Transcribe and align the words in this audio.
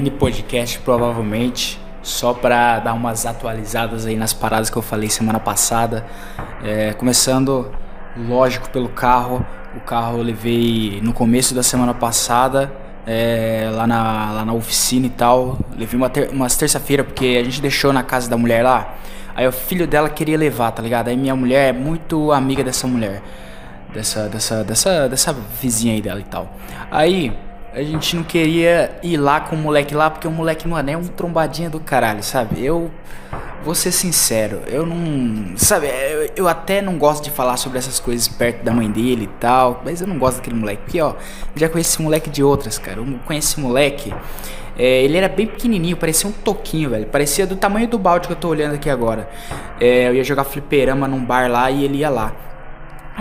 Mini 0.00 0.10
podcast 0.10 0.78
provavelmente, 0.78 1.78
só 2.02 2.32
pra 2.32 2.78
dar 2.78 2.94
umas 2.94 3.26
atualizadas 3.26 4.06
aí 4.06 4.16
nas 4.16 4.32
paradas 4.32 4.70
que 4.70 4.76
eu 4.78 4.80
falei 4.80 5.10
semana 5.10 5.38
passada. 5.38 6.06
É, 6.64 6.94
começando, 6.94 7.70
lógico, 8.16 8.70
pelo 8.70 8.88
carro. 8.88 9.44
O 9.76 9.80
carro 9.80 10.16
eu 10.16 10.22
levei 10.22 11.00
no 11.02 11.12
começo 11.12 11.54
da 11.54 11.62
semana 11.62 11.92
passada, 11.92 12.72
é, 13.06 13.68
lá, 13.74 13.86
na, 13.86 14.32
lá 14.32 14.44
na 14.46 14.54
oficina 14.54 15.04
e 15.04 15.10
tal. 15.10 15.58
Levei 15.76 15.98
uma 15.98 16.08
ter, 16.08 16.30
umas 16.30 16.56
terça-feira, 16.56 17.04
porque 17.04 17.36
a 17.38 17.44
gente 17.44 17.60
deixou 17.60 17.92
na 17.92 18.02
casa 18.02 18.30
da 18.30 18.38
mulher 18.38 18.64
lá. 18.64 18.94
Aí 19.36 19.46
o 19.46 19.52
filho 19.52 19.86
dela 19.86 20.08
queria 20.08 20.38
levar, 20.38 20.70
tá 20.70 20.82
ligado? 20.82 21.08
Aí 21.08 21.16
minha 21.16 21.36
mulher 21.36 21.68
é 21.68 21.72
muito 21.78 22.32
amiga 22.32 22.64
dessa 22.64 22.86
mulher. 22.86 23.20
Dessa, 23.92 24.30
dessa, 24.30 24.64
dessa, 24.64 25.08
dessa 25.10 25.36
vizinha 25.60 25.92
aí 25.92 26.00
dela 26.00 26.20
e 26.20 26.24
tal. 26.24 26.50
Aí 26.90 27.36
a 27.72 27.82
gente 27.82 28.16
não 28.16 28.24
queria 28.24 28.98
ir 29.02 29.16
lá 29.16 29.40
com 29.40 29.54
o 29.54 29.58
moleque 29.58 29.94
lá, 29.94 30.10
porque 30.10 30.26
o 30.26 30.30
moleque, 30.30 30.66
mano, 30.66 30.90
é 30.90 30.96
um 30.96 31.04
trombadinha 31.04 31.70
do 31.70 31.78
caralho, 31.78 32.22
sabe? 32.22 32.64
Eu 32.64 32.90
vou 33.62 33.74
ser 33.74 33.92
sincero, 33.92 34.62
eu 34.66 34.84
não. 34.84 35.56
Sabe, 35.56 35.86
eu, 35.86 36.30
eu, 36.36 36.48
até 36.48 36.82
não 36.82 36.98
gosto 36.98 37.24
de 37.24 37.30
falar 37.30 37.56
sobre 37.56 37.78
essas 37.78 38.00
coisas 38.00 38.26
perto 38.26 38.64
da 38.64 38.72
mãe 38.72 38.90
dele 38.90 39.24
e 39.24 39.38
tal, 39.38 39.82
mas 39.84 40.00
eu 40.00 40.06
não 40.06 40.18
gosto 40.18 40.38
daquele 40.38 40.56
moleque. 40.56 40.82
Porque, 40.82 41.00
ó, 41.00 41.14
já 41.54 41.68
conheci 41.68 41.90
esse 41.90 42.02
moleque 42.02 42.28
de 42.28 42.42
outras, 42.42 42.78
cara. 42.78 42.98
Eu 42.98 43.06
conheci 43.24 43.52
esse 43.52 43.60
moleque. 43.60 44.12
É, 44.76 45.02
ele 45.02 45.16
era 45.16 45.28
bem 45.28 45.46
pequenininho, 45.46 45.96
parecia 45.96 46.28
um 46.28 46.32
toquinho, 46.32 46.90
velho. 46.90 47.06
Parecia 47.06 47.46
do 47.46 47.54
tamanho 47.54 47.86
do 47.86 47.98
balde 47.98 48.26
que 48.26 48.32
eu 48.32 48.36
tô 48.36 48.48
olhando 48.48 48.74
aqui 48.74 48.88
agora. 48.88 49.28
É, 49.78 50.08
eu 50.08 50.14
ia 50.14 50.24
jogar 50.24 50.44
fliperama 50.44 51.06
num 51.06 51.24
bar 51.24 51.50
lá 51.50 51.70
e 51.70 51.84
ele 51.84 51.98
ia 51.98 52.10
lá. 52.10 52.49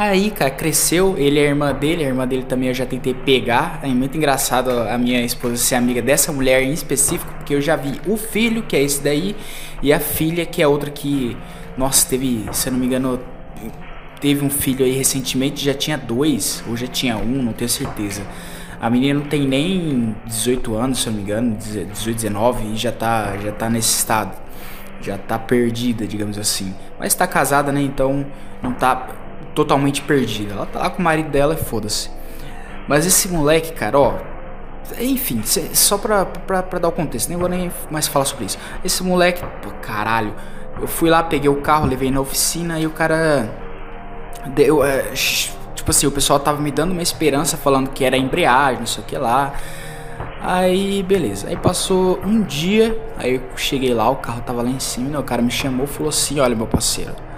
Aí, 0.02 0.32
cara, 0.32 0.50
cresceu, 0.50 1.18
ele 1.18 1.42
é 1.42 1.48
a 1.48 1.50
irmã 1.50 1.74
dele, 1.74 2.06
a 2.06 2.08
irmã 2.08 2.26
dele 2.26 2.44
também 2.44 2.70
eu 2.70 2.74
já 2.74 2.86
tentei 2.86 3.14
pegar. 3.14 3.82
É 3.84 3.88
muito 3.90 4.16
engraçado 4.16 4.72
a 4.72 4.98
minha 4.98 5.22
esposa 5.26 5.58
ser 5.58 5.76
amiga 5.76 6.02
dessa 6.02 6.32
mulher 6.32 6.64
em 6.64 6.72
específico, 6.72 7.30
porque 7.34 7.54
eu 7.54 7.60
já 7.60 7.76
vi 7.76 8.00
o 8.08 8.16
filho, 8.16 8.64
que 8.64 8.78
é 8.78 8.82
esse 8.82 9.04
daí, 9.04 9.36
e 9.84 9.92
a 9.92 10.00
filha, 10.00 10.46
que 10.46 10.62
é 10.62 10.68
outra 10.70 10.90
que, 10.90 11.36
nossa, 11.78 12.08
teve, 12.08 12.46
se 12.54 12.70
eu 12.70 12.72
não 12.72 12.80
me 12.80 12.86
engano, 12.86 13.20
teve 14.22 14.46
um 14.46 14.50
filho 14.50 14.86
aí 14.86 14.92
recentemente, 14.92 15.66
já 15.66 15.74
tinha 15.74 15.98
dois, 15.98 16.64
ou 16.66 16.78
já 16.78 16.88
tinha 16.88 17.18
um, 17.18 17.44
não 17.44 17.52
tenho 17.52 17.70
certeza. 17.70 18.22
A 18.80 18.90
menina 18.90 19.20
não 19.20 19.28
tem 19.28 19.46
nem 19.46 20.16
18 20.26 20.76
anos, 20.76 21.02
se 21.02 21.08
eu 21.08 21.12
não 21.12 21.18
me 21.18 21.26
engano, 21.26 21.58
18, 21.58 22.16
19, 22.16 22.68
e 22.68 22.78
já 22.78 22.94
tá, 22.94 23.36
já 23.36 23.52
tá 23.52 23.70
nesse 23.70 23.98
estado. 23.98 24.32
Já 25.02 25.18
tá 25.18 25.38
perdida, 25.38 26.08
digamos 26.08 26.38
assim. 26.38 26.74
Mas 26.98 27.14
tá 27.16 27.28
casada, 27.28 27.70
né? 27.72 27.82
Então 27.82 28.26
não 28.62 28.74
tá 28.74 29.19
totalmente 29.54 30.02
perdida. 30.02 30.54
Ela 30.54 30.66
tá 30.66 30.80
lá 30.80 30.90
com 30.90 31.00
o 31.00 31.04
marido 31.04 31.30
dela 31.30 31.54
e 31.54 31.64
foda-se. 31.64 32.10
Mas 32.88 33.06
esse 33.06 33.28
moleque, 33.28 33.72
cara, 33.74 34.00
ó. 34.00 34.14
Enfim, 35.00 35.44
só 35.44 35.98
pra, 35.98 36.26
pra, 36.26 36.64
pra, 36.64 36.80
dar 36.80 36.88
o 36.88 36.92
contexto, 36.92 37.30
nem 37.30 37.38
vou 37.38 37.48
nem 37.48 37.72
mais 37.92 38.08
falar 38.08 38.26
sobre 38.26 38.46
isso. 38.46 38.58
Esse 38.84 39.04
moleque, 39.04 39.44
pô, 39.62 39.70
caralho. 39.82 40.34
Eu 40.82 40.88
fui 40.88 41.10
lá, 41.10 41.22
peguei 41.22 41.50
o 41.50 41.62
carro, 41.62 41.86
levei 41.86 42.10
na 42.10 42.20
oficina 42.20 42.80
e 42.80 42.88
o 42.88 42.90
cara. 42.90 43.48
Deu. 44.48 44.84
É, 44.84 45.12
tipo 45.76 45.92
assim, 45.92 46.08
o 46.08 46.12
pessoal 46.12 46.40
tava 46.40 46.60
me 46.62 46.72
dando 46.72 46.92
uma 46.92 47.04
esperança 47.04 47.58
falando 47.58 47.92
que 47.92 48.04
era 48.04 48.18
embreagem, 48.18 48.80
não 48.80 48.88
sei 48.88 49.04
o 49.04 49.06
que 49.06 49.18
lá. 49.18 49.54
Aí, 50.42 51.04
beleza. 51.04 51.48
Aí 51.50 51.58
passou 51.58 52.20
um 52.26 52.42
dia, 52.42 53.00
aí 53.18 53.36
eu 53.36 53.42
cheguei 53.56 53.94
lá, 53.94 54.10
o 54.10 54.16
carro 54.16 54.42
tava 54.42 54.64
lá 54.64 54.70
em 54.70 54.80
cima, 54.80 55.10
né? 55.10 55.20
o 55.20 55.24
cara 55.24 55.42
me 55.42 55.52
chamou 55.52 55.86
e 55.86 55.88
falou 55.88 56.10
assim: 56.10 56.40
Olha, 56.40 56.56
meu 56.56 56.66
parceiro 56.66 57.29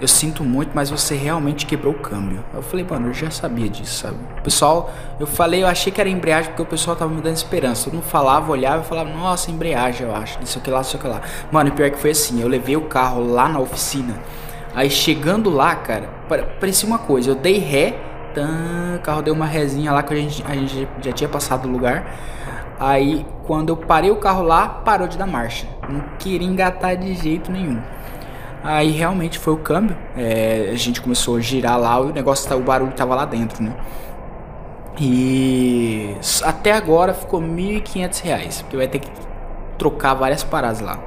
eu 0.00 0.08
sinto 0.08 0.42
muito, 0.42 0.72
mas 0.74 0.90
você 0.90 1.14
realmente 1.14 1.66
quebrou 1.66 1.94
o 1.94 1.98
câmbio. 1.98 2.44
Eu 2.52 2.62
falei, 2.62 2.84
mano, 2.88 3.08
eu 3.08 3.14
já 3.14 3.30
sabia 3.30 3.68
disso, 3.68 4.02
sabe? 4.02 4.16
Pessoal, 4.42 4.92
eu 5.20 5.26
falei, 5.26 5.62
eu 5.62 5.66
achei 5.66 5.92
que 5.92 6.00
era 6.00 6.10
embreagem 6.10 6.50
porque 6.50 6.62
o 6.62 6.66
pessoal 6.66 6.96
tava 6.96 7.12
me 7.12 7.22
dando 7.22 7.36
esperança. 7.36 7.88
Eu 7.88 7.94
não 7.94 8.02
falava, 8.02 8.50
olhava 8.50 8.82
e 8.82 8.86
falava, 8.86 9.08
nossa, 9.10 9.50
embreagem, 9.50 10.06
eu 10.06 10.14
acho, 10.14 10.38
isso 10.42 10.58
aqui 10.58 10.70
lá, 10.70 10.80
isso 10.80 10.96
aqui 10.96 11.06
lá. 11.06 11.20
Mano, 11.50 11.68
e 11.68 11.72
pior 11.72 11.90
que 11.90 11.98
foi 11.98 12.10
assim, 12.10 12.40
eu 12.40 12.48
levei 12.48 12.76
o 12.76 12.82
carro 12.82 13.24
lá 13.24 13.48
na 13.48 13.60
oficina. 13.60 14.14
Aí 14.74 14.90
chegando 14.90 15.48
lá, 15.48 15.76
cara, 15.76 16.08
parecia 16.58 16.88
uma 16.88 16.98
coisa, 16.98 17.30
eu 17.30 17.34
dei 17.36 17.58
ré, 17.58 17.96
tan, 18.34 18.96
o 18.96 19.00
carro 19.00 19.22
deu 19.22 19.32
uma 19.32 19.46
rezinha 19.46 19.92
lá 19.92 20.02
que 20.02 20.12
a 20.12 20.16
gente, 20.16 20.44
a 20.46 20.54
gente 20.54 20.88
já 21.00 21.12
tinha 21.12 21.28
passado 21.28 21.68
o 21.68 21.70
lugar. 21.70 22.04
Aí 22.80 23.24
quando 23.44 23.68
eu 23.68 23.76
parei 23.76 24.10
o 24.10 24.16
carro 24.16 24.42
lá, 24.42 24.68
parou 24.68 25.06
de 25.06 25.16
dar 25.16 25.26
marcha. 25.26 25.66
Não 25.88 26.02
queria 26.18 26.46
engatar 26.46 26.96
de 26.96 27.14
jeito 27.14 27.52
nenhum. 27.52 27.80
Aí 28.64 28.90
realmente 28.92 29.38
foi 29.38 29.52
o 29.52 29.58
câmbio. 29.58 29.94
É, 30.16 30.70
a 30.72 30.76
gente 30.76 31.02
começou 31.02 31.36
a 31.36 31.40
girar 31.40 31.78
lá, 31.78 32.00
o 32.00 32.10
negócio, 32.10 32.48
tá, 32.48 32.56
o 32.56 32.62
barulho 32.62 32.92
tava 32.92 33.14
lá 33.14 33.26
dentro, 33.26 33.62
né? 33.62 33.76
E 34.98 36.16
até 36.42 36.72
agora 36.72 37.12
ficou 37.12 37.40
R$ 37.40 37.46
1.500, 37.46 38.62
porque 38.62 38.76
vai 38.76 38.88
ter 38.88 39.00
que 39.00 39.10
trocar 39.76 40.14
várias 40.14 40.42
paradas 40.42 40.80
lá. 40.80 40.98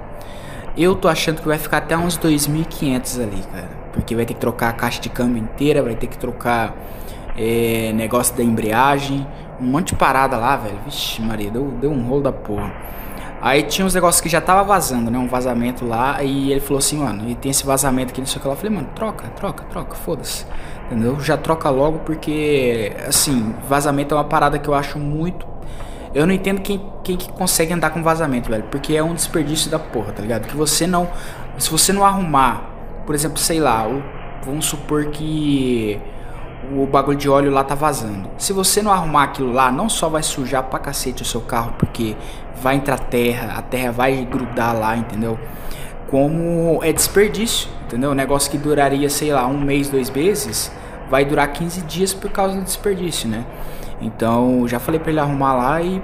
Eu 0.78 0.96
tô 0.96 1.08
achando 1.08 1.42
que 1.42 1.48
vai 1.48 1.58
ficar 1.58 1.78
até 1.78 1.98
uns 1.98 2.16
2.500 2.20 3.24
ali, 3.24 3.42
cara. 3.52 3.70
Porque 3.92 4.16
vai 4.16 4.26
ter 4.26 4.36
que 4.36 4.40
trocar 4.40 4.70
a 4.70 4.74
caixa 4.74 5.02
de 5.02 5.10
câmbio 5.10 5.42
inteira, 5.42 5.82
vai 5.82 5.96
ter 5.96 6.06
que 6.06 6.18
trocar 6.18 6.76
é, 7.36 7.92
negócio 7.94 8.36
da 8.36 8.44
embreagem, 8.44 9.26
um 9.60 9.66
monte 9.66 9.88
de 9.88 9.96
parada 9.96 10.38
lá, 10.38 10.56
velho. 10.58 10.78
Vixe, 10.86 11.20
Maria, 11.24 11.50
deu, 11.50 11.72
deu 11.82 11.90
um 11.90 12.04
rolo 12.08 12.22
da 12.22 12.32
porra. 12.32 12.72
Aí 13.42 13.64
tinha 13.64 13.86
uns 13.86 13.94
negócios 13.94 14.20
que 14.20 14.30
já 14.30 14.42
tava 14.42 14.64
vazando, 14.64 15.12
né? 15.12 15.18
Um 15.18 15.28
vazamento 15.28 15.86
lá. 15.86 16.24
E 16.24 16.52
ele 16.52 16.60
falou 16.60 16.80
assim, 16.80 16.98
mano, 16.98 17.30
e 17.30 17.36
tem 17.36 17.52
esse 17.52 17.66
vazamento 17.66 18.12
aqui, 18.12 18.20
não 18.20 18.28
sei 18.28 18.38
o 18.38 18.42
que 18.42 18.48
lá. 18.48 18.54
Eu 18.54 18.58
falei, 18.58 18.76
mano, 18.76 18.90
troca, 18.96 19.28
troca, 19.30 19.64
troca, 19.66 19.96
foda-se. 19.96 20.46
Entendeu? 20.86 21.20
Já 21.20 21.38
troca 21.38 21.70
logo 21.70 22.00
porque, 22.00 22.94
assim, 23.08 23.54
vazamento 23.68 24.16
é 24.16 24.18
uma 24.18 24.24
parada 24.24 24.58
que 24.58 24.68
eu 24.68 24.74
acho 24.74 24.98
muito. 24.98 25.46
Eu 26.14 26.26
não 26.26 26.34
entendo 26.34 26.62
quem, 26.62 26.82
quem 27.04 27.16
que 27.16 27.32
consegue 27.32 27.74
andar 27.74 27.92
com 27.92 28.02
vazamento, 28.02 28.50
velho. 28.50 28.64
Porque 28.72 28.96
é 28.96 29.04
um 29.04 29.14
desperdício 29.14 29.70
da 29.70 29.78
porra, 29.78 30.14
tá 30.14 30.22
ligado? 30.22 30.48
Que 30.48 30.56
você 30.56 30.88
não. 30.88 31.08
Se 31.60 31.70
você 31.70 31.94
não 31.94 32.06
arrumar, 32.06 32.72
por 33.06 33.14
exemplo, 33.14 33.38
sei 33.38 33.60
lá, 33.60 33.86
vamos 34.44 34.66
supor 34.66 35.08
que 35.08 36.00
o 36.72 36.86
bagulho 36.86 37.18
de 37.18 37.30
óleo 37.30 37.52
lá 37.52 37.64
tá 37.64 37.76
vazando. 37.76 38.30
Se 38.38 38.52
você 38.52 38.82
não 38.82 38.92
arrumar 38.92 39.24
aquilo 39.24 39.52
lá, 39.52 39.72
não 39.72 39.88
só 39.88 40.10
vai 40.10 40.24
sujar 40.24 40.64
pra 40.64 40.80
cacete 40.80 41.22
o 41.22 41.26
seu 41.26 41.42
carro, 41.42 41.74
porque 41.78 42.16
vai 42.62 42.76
entrar 42.76 42.98
terra, 42.98 43.58
a 43.58 43.62
terra 43.62 43.92
vai 43.92 44.26
grudar 44.26 44.78
lá, 44.78 44.96
entendeu? 44.98 45.40
Como 46.10 46.80
é 46.84 46.92
desperdício, 46.92 47.70
entendeu? 47.86 48.12
Um 48.12 48.16
negócio 48.16 48.50
que 48.50 48.58
duraria, 48.58 49.10
sei 49.10 49.32
lá, 49.32 49.46
um 49.46 49.60
mês, 49.60 49.90
dois 49.90 50.10
meses, 50.10 50.72
vai 51.10 51.24
durar 51.26 51.48
15 51.52 51.82
dias 51.82 52.14
por 52.14 52.32
causa 52.32 52.56
do 52.56 52.64
desperdício, 52.64 53.30
né? 53.30 53.46
Então, 54.02 54.68
já 54.68 54.80
falei 54.80 55.00
para 55.00 55.12
ele 55.12 55.20
arrumar 55.20 55.54
lá 55.54 55.82
e 55.82 56.02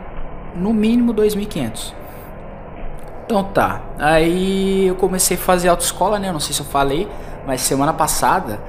no 0.55 0.73
mínimo 0.73 1.13
2.500. 1.13 1.93
Então 3.25 3.43
tá. 3.43 3.81
Aí 3.97 4.87
eu 4.87 4.95
comecei 4.95 5.37
a 5.37 5.39
fazer 5.39 5.69
autoescola, 5.69 6.19
né? 6.19 6.31
Não 6.31 6.39
sei 6.39 6.53
se 6.53 6.61
eu 6.61 6.65
falei, 6.65 7.07
mas 7.47 7.61
semana 7.61 7.93
passada 7.93 8.59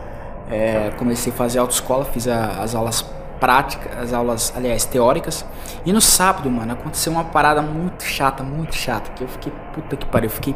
é, 0.55 0.93
comecei 0.97 1.33
a 1.33 1.37
fazer 1.37 1.59
autoescola, 1.59 2.05
fiz 2.05 2.29
a, 2.29 2.63
as 2.63 2.75
aulas 2.75 3.05
práticas, 3.41 3.93
as 3.99 4.13
aulas, 4.13 4.53
aliás, 4.57 4.85
teóricas. 4.85 5.45
E 5.85 5.93
no 5.93 6.01
sábado, 6.01 6.49
mano, 6.51 6.73
aconteceu 6.73 7.13
uma 7.13 7.25
parada 7.25 7.61
muito 7.61 8.05
chata, 8.05 8.43
muito 8.43 8.75
chata, 8.75 9.11
que 9.11 9.25
eu 9.25 9.29
fiquei, 9.29 9.53
puta 9.75 9.97
que 9.97 10.07
pariu, 10.07 10.29
eu 10.29 10.31
fiquei... 10.31 10.55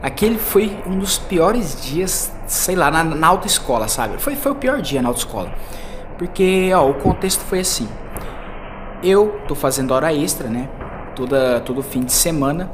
Aquele 0.00 0.38
foi 0.38 0.76
um 0.86 0.98
dos 0.98 1.18
piores 1.18 1.80
dias, 1.82 2.32
sei 2.46 2.74
lá, 2.74 2.90
na, 2.90 3.04
na 3.04 3.26
autoescola, 3.26 3.86
sabe? 3.88 4.20
Foi, 4.20 4.34
foi 4.34 4.52
o 4.52 4.54
pior 4.54 4.80
dia 4.80 5.02
na 5.02 5.08
autoescola. 5.08 5.52
Porque, 6.18 6.70
ó, 6.74 6.88
o 6.88 6.94
contexto 6.94 7.40
foi 7.40 7.60
assim. 7.60 7.88
Eu 9.02 9.40
tô 9.46 9.54
fazendo 9.54 9.92
hora 9.92 10.12
extra, 10.12 10.48
né? 10.48 10.68
Toda, 11.14 11.60
todo 11.60 11.82
fim 11.82 12.00
de 12.00 12.12
semana. 12.12 12.70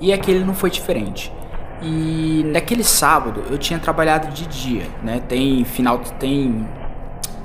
E 0.00 0.12
aquele 0.12 0.44
não 0.44 0.54
foi 0.54 0.70
diferente. 0.70 1.32
E 1.80 2.42
naquele 2.46 2.82
sábado 2.82 3.44
eu 3.50 3.56
tinha 3.56 3.78
trabalhado 3.78 4.28
de 4.32 4.46
dia, 4.46 4.86
né? 5.02 5.22
Tem 5.28 5.64
final, 5.64 5.98
tem 6.18 6.66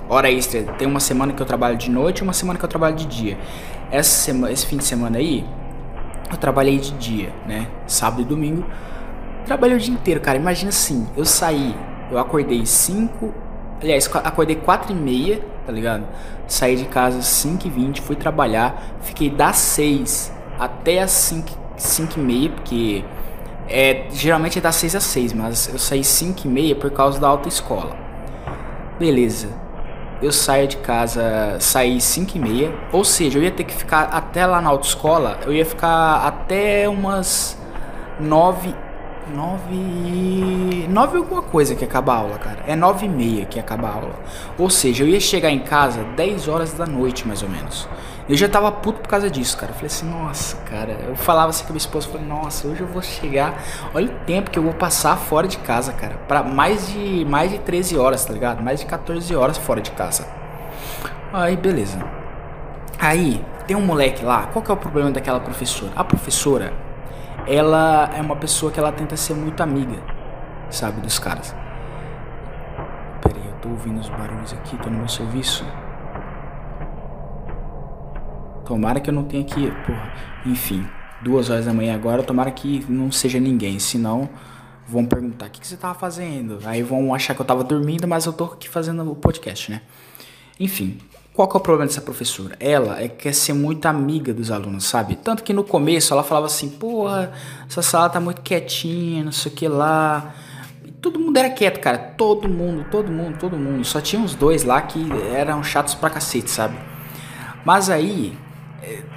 hora 0.09 0.31
extra. 0.31 0.63
Tem 0.73 0.87
uma 0.87 0.99
semana 0.99 1.33
que 1.33 1.41
eu 1.41 1.45
trabalho 1.45 1.77
de 1.77 1.89
noite 1.89 2.19
e 2.19 2.23
uma 2.23 2.33
semana 2.33 2.57
que 2.57 2.65
eu 2.65 2.69
trabalho 2.69 2.95
de 2.95 3.05
dia. 3.05 3.37
Essa 3.91 4.09
semana, 4.09 4.51
esse 4.51 4.65
fim 4.65 4.77
de 4.77 4.83
semana 4.83 5.19
aí, 5.19 5.45
eu 6.31 6.37
trabalhei 6.37 6.79
de 6.79 6.91
dia, 6.93 7.31
né? 7.47 7.67
Sábado 7.85 8.21
e 8.23 8.25
domingo. 8.25 8.65
Trabalhei 9.45 9.77
o 9.77 9.79
dia 9.79 9.93
inteiro, 9.93 10.19
cara. 10.19 10.37
Imagina 10.37 10.69
assim, 10.69 11.07
eu 11.15 11.25
saí, 11.25 11.75
eu 12.09 12.17
acordei 12.17 12.65
5. 12.65 13.33
Aliás, 13.81 14.09
acordei 14.15 14.55
4 14.55 14.93
e 14.93 14.95
meia, 14.95 15.41
tá 15.65 15.71
ligado? 15.71 16.05
Saí 16.47 16.75
de 16.75 16.85
casa 16.85 17.21
5 17.21 17.67
e 17.67 17.69
20, 17.69 18.01
fui 18.01 18.15
trabalhar. 18.15 18.81
Fiquei 19.01 19.29
das 19.29 19.57
6 19.57 20.33
até 20.57 21.01
as 21.01 21.11
5, 21.11 21.49
5 21.75 22.19
e 22.19 22.23
meia, 22.23 22.49
porque 22.49 23.03
é, 23.67 24.05
geralmente 24.11 24.57
é 24.57 24.61
das 24.61 24.75
6 24.75 24.95
às 24.95 25.03
6, 25.03 25.33
mas 25.33 25.69
eu 25.71 25.79
saí 25.79 26.03
5 26.03 26.45
e 26.45 26.47
meia 26.47 26.75
por 26.75 26.91
causa 26.91 27.19
da 27.19 27.27
autoescola. 27.27 27.95
Beleza. 28.99 29.49
Eu 30.21 30.31
saio 30.31 30.67
de 30.67 30.77
casa, 30.77 31.57
saí 31.59 31.99
5 31.99 32.37
e 32.37 32.39
meia, 32.39 32.73
ou 32.91 33.03
seja, 33.03 33.37
eu 33.37 33.43
ia 33.43 33.51
ter 33.51 33.65
que 33.65 33.73
ficar 33.73 34.03
até 34.03 34.45
lá 34.45 34.61
na 34.61 34.69
autoescola, 34.69 35.39
eu 35.45 35.51
ia 35.51 35.65
ficar 35.65 36.25
até 36.25 36.87
umas 36.87 37.57
9, 38.21 38.73
9, 39.35 40.87
9 40.87 41.17
alguma 41.17 41.41
coisa 41.41 41.75
que 41.75 41.83
acaba 41.83 42.13
a 42.13 42.17
aula, 42.17 42.37
cara, 42.37 42.59
é 42.65 42.73
9 42.73 43.05
e 43.05 43.09
meia 43.09 43.45
que 43.45 43.59
acaba 43.59 43.89
a 43.89 43.93
aula, 43.95 44.15
ou 44.57 44.69
seja, 44.69 45.03
eu 45.03 45.09
ia 45.09 45.19
chegar 45.19 45.51
em 45.51 45.59
casa 45.59 46.05
10 46.15 46.47
horas 46.47 46.71
da 46.71 46.85
noite 46.85 47.27
mais 47.27 47.43
ou 47.43 47.49
menos, 47.49 47.89
Eu 48.27 48.37
já 48.37 48.47
tava 48.47 48.71
puto 48.71 49.01
por 49.01 49.09
causa 49.09 49.29
disso, 49.29 49.57
cara. 49.57 49.71
Eu 49.71 49.75
falei 49.75 49.87
assim, 49.87 50.09
nossa, 50.09 50.55
cara. 50.57 50.91
Eu 51.07 51.15
falava 51.15 51.49
assim 51.49 51.65
com 51.65 51.73
minha 51.73 51.77
esposa, 51.77 52.07
falei, 52.07 52.25
nossa, 52.25 52.67
hoje 52.67 52.81
eu 52.81 52.87
vou 52.87 53.01
chegar. 53.01 53.61
Olha 53.93 54.07
o 54.07 54.25
tempo 54.25 54.49
que 54.49 54.57
eu 54.57 54.63
vou 54.63 54.73
passar 54.73 55.17
fora 55.17 55.47
de 55.47 55.57
casa, 55.57 55.91
cara. 55.91 56.15
Pra 56.27 56.41
mais 56.41 56.87
de, 56.87 57.25
mais 57.25 57.51
de 57.51 57.59
13 57.59 57.97
horas, 57.97 58.23
tá 58.23 58.31
ligado? 58.31 58.63
Mais 58.63 58.79
de 58.79 58.85
14 58.85 59.35
horas 59.35 59.57
fora 59.57 59.81
de 59.81 59.91
casa. 59.91 60.25
Aí, 61.33 61.57
beleza. 61.57 61.99
Aí, 62.97 63.43
tem 63.67 63.75
um 63.75 63.85
moleque 63.85 64.23
lá. 64.23 64.47
Qual 64.53 64.63
que 64.63 64.71
é 64.71 64.73
o 64.73 64.77
problema 64.77 65.11
daquela 65.11 65.41
professora? 65.41 65.91
A 65.93 66.03
professora, 66.03 66.73
ela 67.45 68.09
é 68.15 68.21
uma 68.21 68.37
pessoa 68.37 68.71
que 68.71 68.79
ela 68.79 68.91
tenta 68.91 69.17
ser 69.17 69.33
muito 69.33 69.61
amiga, 69.61 69.97
sabe, 70.69 71.01
dos 71.01 71.19
caras. 71.19 71.53
Pera 73.21 73.37
aí, 73.37 73.47
eu 73.47 73.53
tô 73.61 73.69
ouvindo 73.69 73.99
os 73.99 74.07
barulhos 74.07 74.53
aqui, 74.53 74.77
tô 74.77 74.89
no 74.89 74.99
meu 74.99 75.09
serviço. 75.09 75.65
Tomara 78.65 78.99
que 78.99 79.09
eu 79.09 79.13
não 79.13 79.23
tenha 79.23 79.43
que. 79.43 79.71
Porra. 79.85 80.13
Enfim, 80.45 80.85
duas 81.21 81.49
horas 81.49 81.65
da 81.65 81.73
manhã 81.73 81.95
agora, 81.95 82.23
tomara 82.23 82.51
que 82.51 82.85
não 82.89 83.11
seja 83.11 83.39
ninguém. 83.39 83.79
Senão 83.79 84.29
vão 84.87 85.05
perguntar: 85.05 85.47
o 85.47 85.49
que, 85.49 85.61
que 85.61 85.67
você 85.67 85.77
tava 85.77 85.93
fazendo? 85.93 86.59
Aí 86.65 86.83
vão 86.83 87.13
achar 87.13 87.33
que 87.33 87.41
eu 87.41 87.45
tava 87.45 87.63
dormindo, 87.63 88.07
mas 88.07 88.25
eu 88.25 88.33
tô 88.33 88.45
aqui 88.45 88.69
fazendo 88.69 89.09
o 89.09 89.15
podcast, 89.15 89.71
né? 89.71 89.81
Enfim, 90.59 90.99
qual 91.33 91.47
que 91.47 91.57
é 91.57 91.59
o 91.59 91.61
problema 91.61 91.87
dessa 91.87 92.01
professora? 92.01 92.55
Ela 92.59 93.01
é 93.01 93.07
quer 93.07 93.33
ser 93.33 93.53
muito 93.53 93.85
amiga 93.87 94.33
dos 94.33 94.51
alunos, 94.51 94.85
sabe? 94.85 95.15
Tanto 95.15 95.43
que 95.43 95.51
no 95.51 95.63
começo 95.63 96.13
ela 96.13 96.23
falava 96.23 96.45
assim: 96.45 96.69
porra, 96.69 97.31
essa 97.67 97.81
sala 97.81 98.09
tá 98.09 98.19
muito 98.19 98.41
quietinha, 98.41 99.23
não 99.23 99.31
sei 99.31 99.51
o 99.51 99.55
que 99.55 99.67
lá. 99.67 100.35
Todo 101.01 101.19
mundo 101.19 101.35
era 101.35 101.49
quieto, 101.49 101.79
cara. 101.81 101.97
Todo 101.97 102.47
mundo, 102.47 102.85
todo 102.89 103.11
mundo, 103.11 103.37
todo 103.37 103.57
mundo. 103.57 103.83
Só 103.83 103.99
tinha 103.99 104.21
uns 104.21 104.35
dois 104.35 104.63
lá 104.63 104.81
que 104.81 105.05
eram 105.33 105.61
chatos 105.63 105.95
pra 105.95 106.09
cacete, 106.09 106.49
sabe? 106.49 106.77
Mas 107.65 107.89
aí, 107.89 108.37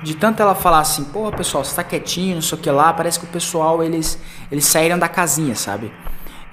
de 0.02 0.14
tanto 0.14 0.40
ela 0.40 0.54
falar 0.54 0.80
assim, 0.80 1.04
pô, 1.04 1.30
pessoal, 1.32 1.64
você 1.64 1.74
tá 1.74 1.82
quietinho, 1.82 2.36
não 2.36 2.42
sei 2.42 2.58
o 2.58 2.60
que 2.60 2.70
lá, 2.70 2.92
parece 2.92 3.18
que 3.18 3.24
o 3.24 3.28
pessoal, 3.28 3.82
eles, 3.82 4.18
eles 4.50 4.64
saíram 4.64 4.98
da 4.98 5.08
casinha, 5.08 5.54
sabe? 5.54 5.92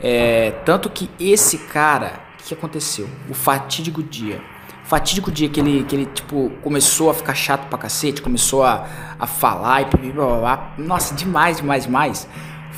É, 0.01 0.51
tanto 0.65 0.89
que 0.89 1.09
esse 1.19 1.59
cara, 1.59 2.19
o 2.39 2.43
que 2.43 2.53
aconteceu? 2.53 3.07
O 3.29 3.33
fatídico 3.33 4.01
dia. 4.01 4.41
O 4.83 4.87
fatídico 4.87 5.31
dia 5.31 5.47
que 5.47 5.59
ele, 5.59 5.83
que 5.83 5.95
ele, 5.95 6.05
tipo, 6.07 6.51
começou 6.61 7.09
a 7.09 7.13
ficar 7.13 7.35
chato 7.35 7.67
pra 7.69 7.77
cacete, 7.77 8.21
começou 8.21 8.63
a, 8.63 8.85
a 9.19 9.27
falar 9.27 9.81
e 9.81 9.85
blá, 9.85 10.25
blá, 10.25 10.39
blá, 10.39 10.73
nossa, 10.77 11.15
demais, 11.15 11.57
demais, 11.57 11.83
demais. 11.83 12.27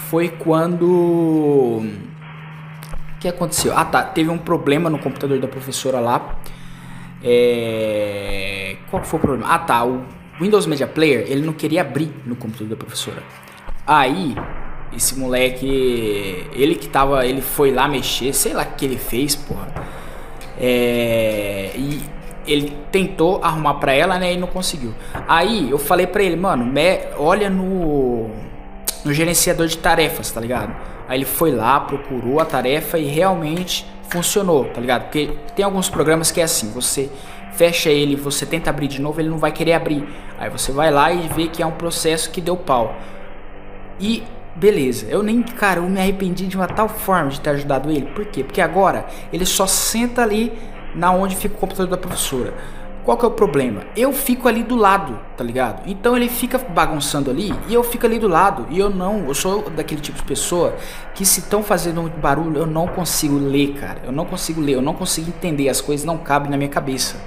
Foi 0.09 0.29
quando... 0.29 0.85
O 0.85 1.85
que 3.19 3.27
aconteceu? 3.27 3.75
Ah, 3.75 3.85
tá, 3.85 4.03
teve 4.03 4.29
um 4.29 4.37
problema 4.37 4.89
no 4.89 4.99
computador 4.99 5.39
da 5.39 5.47
professora 5.47 5.99
lá. 5.99 6.37
É... 7.23 8.77
Qual 8.91 9.03
foi 9.03 9.17
o 9.17 9.21
problema? 9.21 9.51
Ah, 9.51 9.57
tá, 9.57 9.83
o 9.83 10.03
Windows 10.39 10.65
Media 10.65 10.87
Player, 10.87 11.25
ele 11.27 11.45
não 11.45 11.53
queria 11.53 11.81
abrir 11.81 12.11
no 12.25 12.35
computador 12.35 12.69
da 12.69 12.75
professora. 12.75 13.23
Aí, 13.87 14.35
esse 14.95 15.17
moleque, 15.17 16.47
ele 16.53 16.75
que 16.75 16.87
tava, 16.87 17.25
ele 17.25 17.41
foi 17.41 17.71
lá 17.71 17.87
mexer, 17.87 18.33
sei 18.33 18.53
lá 18.53 18.63
o 18.63 18.75
que 18.75 18.85
ele 18.85 18.97
fez, 18.97 19.35
porra. 19.35 19.67
É, 20.59 21.71
e 21.75 22.01
ele 22.47 22.75
tentou 22.91 23.43
arrumar 23.43 23.75
pra 23.75 23.93
ela, 23.93 24.17
né, 24.19 24.33
e 24.33 24.37
não 24.37 24.47
conseguiu. 24.47 24.93
Aí, 25.27 25.69
eu 25.69 25.77
falei 25.77 26.07
pra 26.07 26.23
ele, 26.23 26.35
mano, 26.35 26.65
me, 26.65 26.99
olha 27.17 27.49
no, 27.49 28.29
no 29.03 29.13
gerenciador 29.13 29.67
de 29.67 29.77
tarefas, 29.77 30.31
tá 30.31 30.41
ligado? 30.41 30.75
Aí 31.07 31.17
ele 31.17 31.25
foi 31.25 31.51
lá, 31.51 31.79
procurou 31.79 32.39
a 32.39 32.45
tarefa 32.45 32.97
e 32.97 33.05
realmente 33.05 33.85
funcionou, 34.09 34.65
tá 34.65 34.81
ligado? 34.81 35.03
Porque 35.03 35.31
tem 35.55 35.63
alguns 35.63 35.89
programas 35.89 36.31
que 36.31 36.41
é 36.41 36.43
assim, 36.43 36.71
você 36.71 37.09
fecha 37.55 37.89
ele, 37.89 38.15
você 38.15 38.45
tenta 38.45 38.69
abrir 38.69 38.87
de 38.87 39.01
novo, 39.01 39.19
ele 39.19 39.29
não 39.29 39.37
vai 39.37 39.51
querer 39.51 39.73
abrir. 39.73 40.07
Aí 40.37 40.49
você 40.49 40.71
vai 40.71 40.91
lá 40.91 41.11
e 41.11 41.27
vê 41.29 41.47
que 41.47 41.63
é 41.63 41.65
um 41.65 41.71
processo 41.71 42.29
que 42.31 42.41
deu 42.41 42.57
pau. 42.57 42.95
E 43.99 44.23
beleza, 44.55 45.07
eu 45.09 45.21
nem, 45.21 45.41
cara, 45.41 45.79
eu 45.79 45.89
me 45.89 45.99
arrependi 45.99 46.47
de 46.47 46.55
uma 46.55 46.67
tal 46.67 46.87
forma 46.87 47.29
de 47.29 47.41
ter 47.41 47.51
ajudado 47.51 47.91
ele. 47.91 48.05
Por 48.07 48.25
quê? 48.25 48.43
Porque 48.43 48.61
agora 48.61 49.05
ele 49.31 49.45
só 49.45 49.67
senta 49.67 50.21
ali 50.21 50.51
na 50.93 51.11
onde 51.11 51.35
fica 51.35 51.55
o 51.55 51.57
computador 51.57 51.89
da 51.89 51.97
professora. 51.97 52.53
Qual 53.05 53.17
que 53.17 53.23
é 53.23 53.27
o 53.27 53.31
problema? 53.31 53.83
Eu 53.95 54.11
fico 54.11 54.47
ali 54.47 54.63
do 54.63 54.75
lado, 54.75 55.19
tá 55.37 55.43
ligado? 55.43 55.83
Então 55.85 56.17
ele 56.17 56.27
fica 56.27 56.57
bagunçando 56.57 57.29
ali 57.29 57.53
e 57.67 57.73
eu 57.73 57.83
fico 57.83 58.03
ali 58.03 58.17
do 58.17 58.27
lado. 58.27 58.65
E 58.71 58.79
eu 58.79 58.89
não, 58.89 59.27
eu 59.27 59.35
sou 59.35 59.69
daquele 59.69 60.01
tipo 60.01 60.17
de 60.17 60.23
pessoa 60.23 60.73
que 61.13 61.23
se 61.23 61.41
estão 61.41 61.61
fazendo 61.61 62.01
muito 62.01 62.17
barulho, 62.19 62.57
eu 62.57 62.65
não 62.65 62.87
consigo 62.87 63.37
ler, 63.37 63.75
cara. 63.75 64.01
Eu 64.03 64.11
não 64.11 64.25
consigo 64.25 64.59
ler, 64.59 64.73
eu 64.73 64.81
não 64.81 64.95
consigo 64.95 65.29
entender, 65.29 65.69
as 65.69 65.81
coisas 65.81 66.03
não 66.03 66.17
cabem 66.17 66.49
na 66.49 66.57
minha 66.57 66.69
cabeça. 66.69 67.17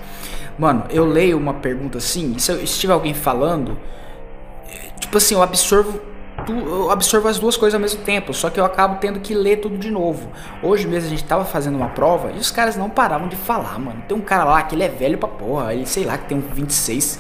Mano, 0.59 0.85
eu 0.91 1.05
leio 1.05 1.39
uma 1.39 1.55
pergunta 1.55 1.99
assim, 1.99 2.39
se, 2.39 2.51
eu, 2.51 2.65
tiver 2.65 2.93
alguém 2.93 3.15
falando, 3.15 3.79
tipo 4.99 5.17
assim, 5.17 5.35
eu 5.35 5.43
absorvo 5.43 6.01
eu 6.49 6.91
absorvo 6.91 7.27
as 7.29 7.39
duas 7.39 7.57
coisas 7.57 7.75
ao 7.75 7.81
mesmo 7.81 8.03
tempo, 8.05 8.33
só 8.33 8.49
que 8.49 8.61
eu 8.61 8.65
acabo 8.65 8.99
tendo 9.01 9.19
que 9.21 9.35
ler 9.35 9.57
tudo 9.57 9.77
de 9.77 9.91
novo. 9.91 10.31
Hoje 10.63 10.87
mesmo 10.87 11.09
a 11.09 11.11
gente 11.11 11.25
tava 11.25 11.45
fazendo 11.45 11.77
uma 11.77 11.89
prova 11.89 12.31
e 12.31 12.39
os 12.39 12.51
caras 12.51 12.77
não 12.77 12.89
paravam 12.89 13.29
de 13.29 13.37
falar, 13.37 13.79
mano. 13.79 14.03
Tem 14.07 14.17
um 14.17 14.21
cara 14.21 14.45
lá 14.45 14.63
que 14.63 14.75
ele 14.75 14.85
é 14.85 14.89
velho 14.89 15.19
pra 15.19 15.29
porra, 15.29 15.75
ele 15.75 15.85
sei 15.85 16.05
lá 16.05 16.17
que 16.17 16.27
tem 16.29 16.39
um 16.39 16.41
26 16.41 17.19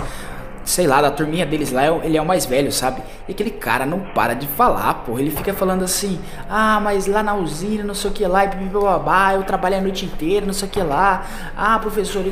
sei 0.68 0.86
lá, 0.86 1.00
da 1.00 1.10
turminha 1.10 1.46
deles 1.46 1.72
lá, 1.72 1.86
ele 2.04 2.16
é 2.16 2.20
o 2.20 2.26
mais 2.26 2.44
velho, 2.44 2.70
sabe? 2.70 3.02
E 3.26 3.32
aquele 3.32 3.50
cara 3.50 3.86
não 3.86 4.00
para 4.00 4.34
de 4.34 4.46
falar, 4.46 4.92
porra. 4.94 5.20
Ele 5.20 5.30
fica 5.30 5.54
falando 5.54 5.82
assim, 5.82 6.20
ah, 6.48 6.78
mas 6.78 7.06
lá 7.06 7.22
na 7.22 7.34
usina, 7.34 7.82
não 7.82 7.94
sei 7.94 8.10
o 8.10 8.12
que 8.12 8.26
lá, 8.26 8.44
e 8.44 8.48
babá, 8.48 9.32
eu 9.32 9.42
trabalhei 9.44 9.78
a 9.78 9.82
noite 9.82 10.04
inteira, 10.04 10.44
não 10.44 10.52
sei 10.52 10.68
o 10.68 10.70
que 10.70 10.82
lá. 10.82 11.24
Ah, 11.56 11.78
professor, 11.78 12.22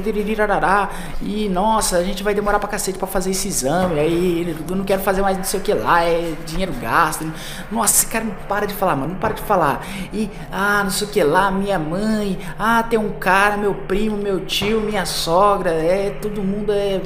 e 1.23 1.49
nossa, 1.49 1.97
a 1.97 2.05
gente 2.05 2.23
vai 2.23 2.35
demorar 2.35 2.59
pra 2.59 2.69
cacete 2.69 2.99
pra 2.99 3.07
fazer 3.07 3.31
esse 3.31 3.49
exame. 3.49 3.99
Aí 3.99 4.57
eu 4.69 4.77
não 4.77 4.85
quero 4.85 5.01
fazer 5.01 5.23
mais 5.23 5.39
não 5.39 5.45
sei 5.45 5.59
o 5.59 5.63
que 5.63 5.73
lá, 5.73 6.05
é 6.05 6.35
dinheiro 6.45 6.75
gasto. 6.75 7.27
Nossa, 7.73 7.95
esse 7.95 8.07
cara 8.07 8.27
não 8.27 8.35
para 8.47 8.67
de 8.67 8.75
falar, 8.75 8.97
mano, 8.97 9.15
não 9.15 9.19
para 9.19 9.33
de 9.33 9.43
falar. 9.43 9.83
E, 10.13 10.31
ah, 10.53 10.83
não 10.85 10.91
sei 10.91 11.09
o 11.09 11.11
que 11.11 11.23
lá, 11.23 11.51
minha 11.51 11.79
mãe, 11.79 12.39
ah, 12.59 12.83
tem 12.83 12.99
um 12.99 13.13
cara, 13.13 13.57
meu 13.57 13.75
primo, 13.75 14.19
meu 14.19 14.45
tio, 14.45 14.83
minha 14.83 15.07
sogra, 15.07 15.71
é, 15.71 16.11
todo 16.21 16.43
mundo 16.43 16.71
é. 16.71 17.01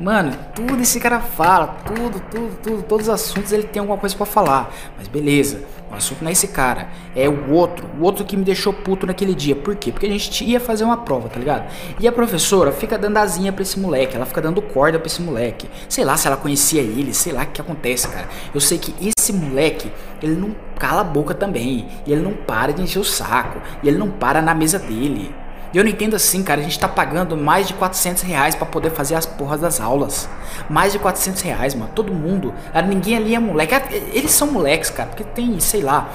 Mano, 0.00 0.11
Mano, 0.12 0.36
tudo 0.54 0.82
esse 0.82 1.00
cara 1.00 1.20
fala, 1.20 1.68
tudo, 1.86 2.20
tudo, 2.30 2.58
tudo, 2.62 2.82
todos 2.82 3.08
os 3.08 3.14
assuntos 3.14 3.50
ele 3.50 3.62
tem 3.62 3.80
alguma 3.80 3.96
coisa 3.96 4.14
para 4.14 4.26
falar. 4.26 4.70
Mas 4.98 5.08
beleza, 5.08 5.64
o 5.90 5.94
assunto 5.94 6.20
não 6.20 6.28
é 6.28 6.32
esse 6.32 6.48
cara, 6.48 6.88
é 7.16 7.26
o 7.26 7.50
outro, 7.50 7.88
o 7.98 8.02
outro 8.04 8.22
que 8.22 8.36
me 8.36 8.44
deixou 8.44 8.74
puto 8.74 9.06
naquele 9.06 9.34
dia. 9.34 9.56
Por 9.56 9.74
quê? 9.74 9.90
Porque 9.90 10.04
a 10.04 10.10
gente 10.10 10.44
ia 10.44 10.60
fazer 10.60 10.84
uma 10.84 10.98
prova, 10.98 11.30
tá 11.30 11.38
ligado? 11.38 11.66
E 11.98 12.06
a 12.06 12.12
professora 12.12 12.72
fica 12.72 12.98
dando 12.98 13.16
asinha 13.16 13.54
pra 13.54 13.62
esse 13.62 13.80
moleque, 13.80 14.14
ela 14.14 14.26
fica 14.26 14.42
dando 14.42 14.60
corda 14.60 14.98
pra 14.98 15.06
esse 15.06 15.22
moleque. 15.22 15.66
Sei 15.88 16.04
lá 16.04 16.14
se 16.18 16.26
ela 16.26 16.36
conhecia 16.36 16.82
ele, 16.82 17.14
sei 17.14 17.32
lá 17.32 17.44
o 17.44 17.46
que 17.46 17.62
acontece, 17.62 18.06
cara. 18.06 18.28
Eu 18.54 18.60
sei 18.60 18.76
que 18.76 18.94
esse 19.18 19.32
moleque, 19.32 19.90
ele 20.22 20.36
não 20.36 20.54
cala 20.78 21.00
a 21.00 21.04
boca 21.04 21.32
também, 21.32 21.88
e 22.04 22.12
ele 22.12 22.20
não 22.20 22.34
para 22.34 22.74
de 22.74 22.82
encher 22.82 22.98
o 22.98 23.04
saco, 23.04 23.62
e 23.82 23.88
ele 23.88 23.96
não 23.96 24.10
para 24.10 24.42
na 24.42 24.54
mesa 24.54 24.78
dele. 24.78 25.34
Eu 25.74 25.84
não 25.84 25.90
entendo 25.90 26.14
assim, 26.14 26.42
cara. 26.42 26.60
A 26.60 26.64
gente 26.64 26.78
tá 26.78 26.88
pagando 26.88 27.36
mais 27.36 27.66
de 27.66 27.74
400 27.74 28.22
reais 28.22 28.54
pra 28.54 28.66
poder 28.66 28.90
fazer 28.90 29.14
as 29.14 29.24
porras 29.24 29.60
das 29.60 29.80
aulas. 29.80 30.28
Mais 30.68 30.92
de 30.92 30.98
400 30.98 31.40
reais, 31.42 31.74
mano. 31.74 31.90
Todo 31.94 32.12
mundo. 32.12 32.52
Ah, 32.74 32.82
ninguém 32.82 33.16
ali 33.16 33.34
é 33.34 33.38
moleque. 33.38 33.74
Ah, 33.74 33.82
eles 34.12 34.32
são 34.32 34.50
moleques, 34.50 34.90
cara. 34.90 35.08
Porque 35.08 35.24
tem, 35.24 35.58
sei 35.60 35.82
lá. 35.82 36.10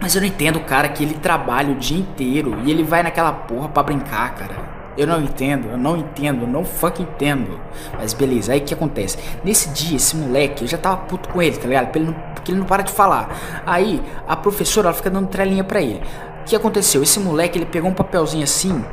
Mas 0.00 0.14
eu 0.14 0.20
não 0.20 0.28
entendo, 0.28 0.58
cara, 0.60 0.88
que 0.88 1.04
ele 1.04 1.14
trabalha 1.14 1.72
o 1.72 1.76
dia 1.76 1.98
inteiro 1.98 2.58
e 2.64 2.70
ele 2.70 2.82
vai 2.82 3.02
naquela 3.02 3.32
porra 3.32 3.68
pra 3.68 3.84
brincar, 3.84 4.34
cara. 4.34 4.82
Eu 4.96 5.06
não 5.06 5.22
entendo, 5.22 5.68
eu 5.70 5.78
não 5.78 5.96
entendo, 5.96 6.42
eu 6.42 6.48
não 6.48 6.64
fucking 6.64 7.04
entendo. 7.04 7.58
Mas 7.96 8.12
beleza, 8.12 8.52
aí 8.52 8.58
o 8.58 8.62
que 8.62 8.74
acontece? 8.74 9.16
Nesse 9.42 9.70
dia, 9.70 9.96
esse 9.96 10.16
moleque, 10.16 10.64
eu 10.64 10.68
já 10.68 10.76
tava 10.76 10.98
puto 10.98 11.28
com 11.28 11.40
ele, 11.40 11.56
tá 11.56 11.66
ligado? 11.66 11.86
Porque 11.86 11.98
ele 11.98 12.06
não, 12.06 12.14
porque 12.34 12.52
ele 12.52 12.58
não 12.58 12.66
para 12.66 12.82
de 12.82 12.92
falar. 12.92 13.62
Aí 13.64 14.02
a 14.28 14.36
professora 14.36 14.88
ela 14.88 14.94
fica 14.94 15.08
dando 15.08 15.28
trelinha 15.28 15.64
pra 15.64 15.80
ele. 15.80 16.02
O 16.42 16.44
que 16.44 16.56
aconteceu? 16.56 17.02
Esse 17.02 17.20
moleque 17.20 17.56
ele 17.56 17.66
pegou 17.66 17.88
um 17.88 17.94
papelzinho 17.94 18.42
assim, 18.42 18.84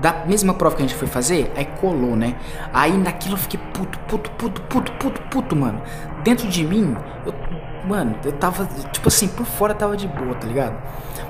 da 0.00 0.24
mesma 0.26 0.52
prova 0.54 0.76
que 0.76 0.82
a 0.82 0.86
gente 0.86 0.96
foi 0.96 1.08
fazer, 1.08 1.50
aí 1.56 1.64
colou, 1.80 2.14
né? 2.14 2.36
Aí 2.72 2.96
naquilo 2.96 3.34
eu 3.34 3.38
fiquei 3.38 3.58
puto, 3.72 3.98
puto, 4.00 4.30
puto, 4.32 4.60
puto, 4.62 4.92
puto, 4.92 5.20
puto, 5.22 5.56
mano. 5.56 5.80
Dentro 6.22 6.46
de 6.48 6.64
mim, 6.64 6.94
eu, 7.24 7.34
mano, 7.88 8.14
eu 8.24 8.32
tava, 8.32 8.68
tipo 8.92 9.08
assim, 9.08 9.26
por 9.26 9.46
fora 9.46 9.74
tava 9.74 9.96
de 9.96 10.06
boa, 10.06 10.34
tá 10.34 10.46
ligado? 10.46 10.76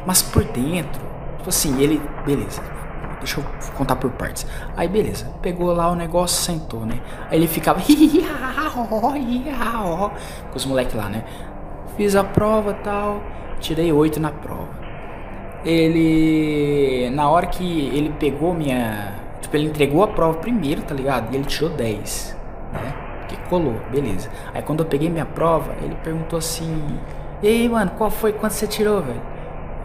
Mas 0.05 0.21
por 0.21 0.43
dentro, 0.45 1.01
tipo 1.39 1.49
assim, 1.49 1.81
ele, 1.81 2.03
beleza, 2.27 2.61
deixa 3.19 3.41
eu 3.41 3.45
contar 3.77 3.95
por 3.97 4.11
partes. 4.11 4.47
Aí 4.77 4.89
beleza, 4.89 5.27
pegou 5.41 5.73
lá 5.73 5.91
o 5.91 5.95
negócio, 5.95 6.43
sentou, 6.43 6.85
né? 6.85 7.01
Aí 7.31 7.39
ele 7.39 7.47
ficava 7.47 7.81
com 10.51 10.57
os 10.57 10.67
moleques 10.67 10.95
lá, 10.95 11.09
né? 11.09 11.25
Fiz 11.97 12.17
a 12.17 12.25
prova 12.25 12.75
tal, 12.75 13.23
tirei 13.61 13.93
oito 13.93 14.21
na 14.21 14.31
prova 14.31 14.78
ele. 15.65 17.11
Na 17.11 17.29
hora 17.29 17.47
que 17.47 17.65
ele 17.65 18.11
pegou 18.19 18.55
minha. 18.55 19.15
Tipo, 19.41 19.57
ele 19.57 19.67
entregou 19.67 20.03
a 20.03 20.09
prova 20.09 20.39
primeiro, 20.39 20.83
tá 20.83 20.95
ligado? 20.95 21.33
E 21.33 21.37
ele 21.37 21.45
tirou 21.45 21.71
10, 21.71 22.37
né? 22.73 22.95
Que 23.29 23.37
colou, 23.49 23.81
beleza. 23.91 24.31
Aí 24.55 24.63
quando 24.63 24.81
eu 24.81 24.87
peguei 24.87 25.09
minha 25.09 25.27
prova, 25.27 25.75
ele 25.83 25.95
perguntou 26.03 26.39
assim: 26.39 26.99
E 27.43 27.49
aí, 27.49 27.69
mano, 27.69 27.93
qual 27.97 28.11
foi? 28.11 28.33
Quanto 28.33 28.53
você 28.53 28.67
tirou, 28.67 29.03
velho? 29.03 29.21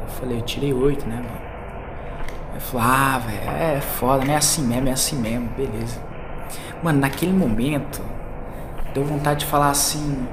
Eu 0.01 0.08
falei: 0.08 0.38
Eu 0.38 0.42
tirei 0.42 0.74
8, 0.74 1.08
né, 1.08 1.15
mano? 1.15 1.42
Ele 2.51 2.60
falou: 2.60 2.88
Ah, 2.88 3.20
velho, 3.20 3.50
é 3.50 3.82
foda, 3.82 4.25
né? 4.25 4.34
É 4.34 4.38
assim 4.38 4.63
mesmo, 4.63 4.89
é 4.89 4.92
assim 4.92 5.15
mesmo, 5.18 5.50
beleza. 5.58 6.01
Mano, 6.82 7.00
naquele 7.00 7.34
momento, 7.34 8.01
deu 8.94 9.03
vontade 9.03 9.42
de 9.42 9.46
falar 9.46 9.70
assim: 9.70 10.27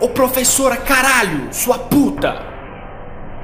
Ô 0.00 0.08
professora, 0.08 0.76
caralho, 0.76 1.52
sua 1.52 1.78
puta! 1.78 2.51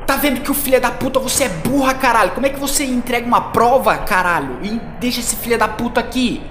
Tá 0.08 0.16
vendo 0.16 0.40
que 0.40 0.50
o 0.50 0.54
filho 0.54 0.80
da 0.80 0.90
puta 0.90 1.20
você 1.20 1.44
é 1.44 1.48
burra, 1.50 1.92
caralho? 1.92 2.30
Como 2.30 2.46
é 2.46 2.48
que 2.48 2.58
você 2.58 2.82
entrega 2.82 3.26
uma 3.26 3.42
prova, 3.42 3.94
caralho? 3.98 4.56
E 4.62 4.80
deixa 4.98 5.20
esse 5.20 5.36
filho 5.36 5.58
da 5.58 5.68
puta 5.68 6.00
aqui? 6.00 6.42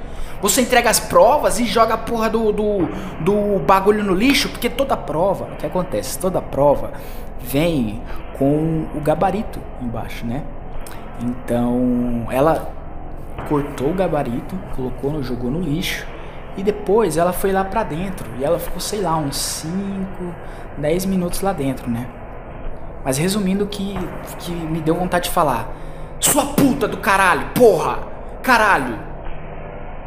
Você 0.43 0.61
entrega 0.61 0.91
as 0.91 0.99
provas 0.99 1.59
e 1.59 1.65
joga 1.65 1.95
a 1.95 1.97
porra 1.97 2.29
do, 2.29 2.51
do, 2.51 2.87
do 3.19 3.57
bagulho 3.65 4.03
no 4.03 4.13
lixo, 4.13 4.47
porque 4.49 4.69
toda 4.69 4.95
prova, 4.95 5.45
o 5.45 5.55
que 5.55 5.65
acontece? 5.65 6.19
Toda 6.19 6.39
prova 6.39 6.91
vem 7.41 7.99
com 8.37 8.85
o 8.93 9.01
gabarito 9.01 9.59
embaixo, 9.81 10.23
né? 10.23 10.43
Então 11.19 12.27
ela 12.29 12.71
cortou 13.49 13.89
o 13.89 13.95
gabarito, 13.95 14.55
colocou, 14.75 15.23
jogou 15.23 15.49
no 15.49 15.61
lixo 15.61 16.05
e 16.55 16.61
depois 16.61 17.17
ela 17.17 17.33
foi 17.33 17.51
lá 17.51 17.63
pra 17.63 17.81
dentro 17.81 18.29
e 18.37 18.43
ela 18.43 18.59
ficou, 18.59 18.79
sei 18.79 19.01
lá, 19.01 19.17
uns 19.17 19.35
5, 19.35 20.05
10 20.77 21.05
minutos 21.05 21.41
lá 21.41 21.53
dentro, 21.53 21.89
né? 21.89 22.05
Mas 23.07 23.17
resumindo 23.17 23.65
que, 23.65 23.97
que 24.39 24.51
me 24.51 24.81
deu 24.81 24.93
vontade 24.93 25.29
de 25.29 25.31
falar: 25.33 25.69
Sua 26.19 26.47
puta 26.47 26.89
do 26.89 26.97
caralho, 26.97 27.51
porra! 27.55 27.99
Caralho! 28.43 28.99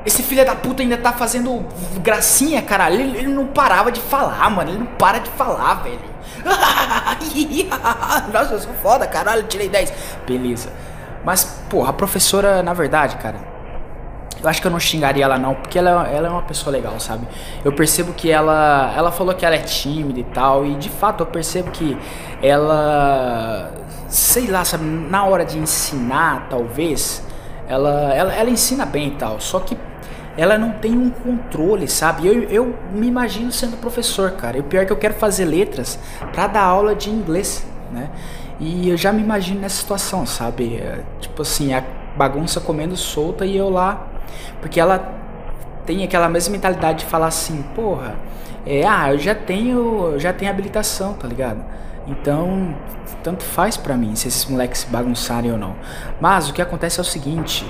Esse 0.04 0.22
filho 0.22 0.44
da 0.44 0.54
puta 0.54 0.82
ainda 0.82 0.98
tá 0.98 1.10
fazendo 1.10 1.64
gracinha, 2.02 2.60
caralho. 2.60 3.00
Ele, 3.00 3.16
ele 3.16 3.28
não 3.28 3.46
parava 3.46 3.90
de 3.90 4.02
falar, 4.02 4.50
mano. 4.50 4.70
Ele 4.70 4.80
não 4.80 4.86
para 4.86 5.18
de 5.18 5.30
falar, 5.30 5.82
velho. 5.82 5.98
Nossa, 8.30 8.52
eu 8.52 8.60
sou 8.60 8.74
foda, 8.82 9.06
caralho. 9.06 9.44
Tirei 9.44 9.70
10. 9.70 9.92
Beleza. 10.26 10.70
Mas, 11.24 11.44
porra, 11.70 11.90
a 11.90 11.94
professora, 11.94 12.62
na 12.62 12.74
verdade, 12.74 13.16
cara. 13.16 13.49
Eu 14.42 14.48
acho 14.48 14.60
que 14.60 14.66
eu 14.66 14.70
não 14.70 14.80
xingaria 14.80 15.24
ela 15.24 15.38
não, 15.38 15.54
porque 15.54 15.78
ela, 15.78 16.08
ela 16.08 16.28
é 16.28 16.30
uma 16.30 16.42
pessoa 16.42 16.72
legal, 16.72 16.98
sabe? 16.98 17.26
Eu 17.64 17.72
percebo 17.72 18.12
que 18.12 18.30
ela. 18.30 18.92
Ela 18.96 19.12
falou 19.12 19.34
que 19.34 19.44
ela 19.44 19.54
é 19.54 19.58
tímida 19.58 20.20
e 20.20 20.24
tal. 20.24 20.64
E 20.64 20.74
de 20.76 20.88
fato 20.88 21.22
eu 21.22 21.26
percebo 21.26 21.70
que 21.70 21.96
ela. 22.42 23.70
Sei 24.08 24.46
lá, 24.46 24.64
sabe? 24.64 24.84
Na 24.84 25.24
hora 25.24 25.44
de 25.44 25.58
ensinar, 25.58 26.46
talvez. 26.48 27.22
Ela, 27.68 28.12
ela, 28.14 28.34
ela 28.34 28.50
ensina 28.50 28.84
bem 28.84 29.08
e 29.08 29.10
tal. 29.12 29.38
Só 29.40 29.60
que 29.60 29.76
ela 30.36 30.56
não 30.56 30.72
tem 30.72 30.96
um 30.96 31.10
controle, 31.10 31.86
sabe? 31.86 32.26
Eu, 32.26 32.42
eu 32.44 32.74
me 32.92 33.06
imagino 33.06 33.52
sendo 33.52 33.76
professor, 33.76 34.32
cara. 34.32 34.56
E 34.56 34.60
o 34.60 34.64
pior 34.64 34.82
é 34.82 34.84
que 34.86 34.92
eu 34.92 34.96
quero 34.96 35.14
fazer 35.14 35.44
letras 35.44 35.98
para 36.32 36.46
dar 36.46 36.62
aula 36.62 36.94
de 36.94 37.10
inglês, 37.10 37.66
né? 37.92 38.10
E 38.58 38.88
eu 38.88 38.96
já 38.96 39.12
me 39.12 39.22
imagino 39.22 39.60
nessa 39.60 39.76
situação, 39.76 40.26
sabe? 40.26 40.76
É, 40.76 41.02
tipo 41.20 41.42
assim, 41.42 41.72
a 41.72 41.82
bagunça 42.16 42.60
comendo 42.60 42.96
solta 42.96 43.44
e 43.44 43.56
eu 43.56 43.70
lá. 43.70 44.06
Porque 44.60 44.80
ela 44.80 44.98
tem 45.86 46.04
aquela 46.04 46.28
mesma 46.28 46.52
mentalidade 46.52 47.00
de 47.00 47.06
falar 47.06 47.26
assim, 47.26 47.62
porra, 47.74 48.14
é, 48.66 48.86
ah, 48.86 49.12
eu 49.12 49.18
já 49.18 49.34
tenho, 49.34 50.18
já 50.18 50.32
tenho 50.32 50.50
habilitação, 50.50 51.14
tá 51.14 51.26
ligado? 51.26 51.64
Então, 52.06 52.74
tanto 53.22 53.42
faz 53.44 53.76
para 53.76 53.96
mim 53.96 54.14
se 54.14 54.28
esses 54.28 54.44
moleques 54.46 54.84
bagunçarem 54.84 55.52
ou 55.52 55.58
não. 55.58 55.74
Mas 56.20 56.48
o 56.48 56.52
que 56.52 56.60
acontece 56.62 56.98
é 56.98 57.02
o 57.02 57.04
seguinte, 57.04 57.66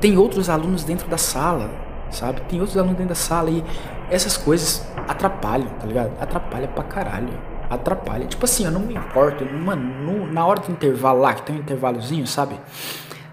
tem 0.00 0.16
outros 0.16 0.48
alunos 0.48 0.84
dentro 0.84 1.08
da 1.08 1.18
sala, 1.18 1.70
sabe? 2.10 2.40
Tem 2.42 2.60
outros 2.60 2.76
alunos 2.76 2.96
dentro 2.96 3.10
da 3.10 3.14
sala 3.14 3.50
e 3.50 3.64
essas 4.10 4.36
coisas 4.36 4.86
atrapalham, 5.06 5.68
tá 5.80 5.86
ligado? 5.86 6.12
Atrapalha 6.20 6.68
pra 6.68 6.84
caralho. 6.84 7.28
Atrapalha. 7.68 8.26
Tipo 8.26 8.44
assim, 8.44 8.64
eu 8.64 8.70
não 8.70 8.80
me 8.80 8.94
importo. 8.94 9.44
Mano, 9.44 9.82
no, 9.82 10.32
na 10.32 10.46
hora 10.46 10.60
do 10.60 10.72
intervalo 10.72 11.20
lá, 11.20 11.34
que 11.34 11.42
tem 11.42 11.56
um 11.56 11.58
intervalozinho, 11.58 12.26
sabe? 12.26 12.58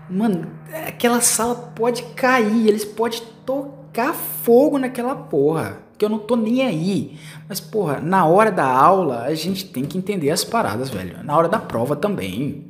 Mano, 0.10 0.48
aquela 0.88 1.20
sala 1.22 1.56
pode 1.56 2.04
cair, 2.16 2.68
eles 2.68 2.86
podem 2.86 3.22
tocar 3.46 4.14
fogo 4.14 4.78
naquela 4.78 5.16
porra. 5.16 5.80
Que 5.98 6.04
eu 6.04 6.10
não 6.10 6.20
tô 6.20 6.36
nem 6.36 6.62
aí. 6.62 7.18
Mas, 7.48 7.60
porra, 7.60 8.00
na 8.02 8.26
hora 8.26 8.52
da 8.52 8.68
aula, 8.68 9.24
a 9.24 9.34
gente 9.34 9.66
tem 9.66 9.86
que 9.86 9.98
entender 9.98 10.30
as 10.30 10.44
paradas, 10.44 10.90
velho. 10.90 11.24
Na 11.24 11.38
hora 11.38 11.48
da 11.48 11.58
prova 11.58 11.96
também. 11.96 12.66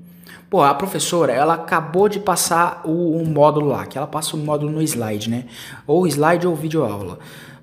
Pô, 0.47 0.61
a 0.61 0.73
professora, 0.75 1.33
ela 1.33 1.55
acabou 1.55 2.07
de 2.07 2.19
passar 2.19 2.81
o, 2.85 3.25
módulo 3.25 3.67
lá, 3.67 3.85
que 3.87 3.97
ela 3.97 4.05
passa 4.05 4.35
o 4.35 4.39
módulo 4.39 4.71
no 4.71 4.81
slide, 4.81 5.29
né? 5.29 5.45
Ou 5.87 6.05
slide 6.05 6.45
ou 6.45 6.55
videoaula. 6.55 7.17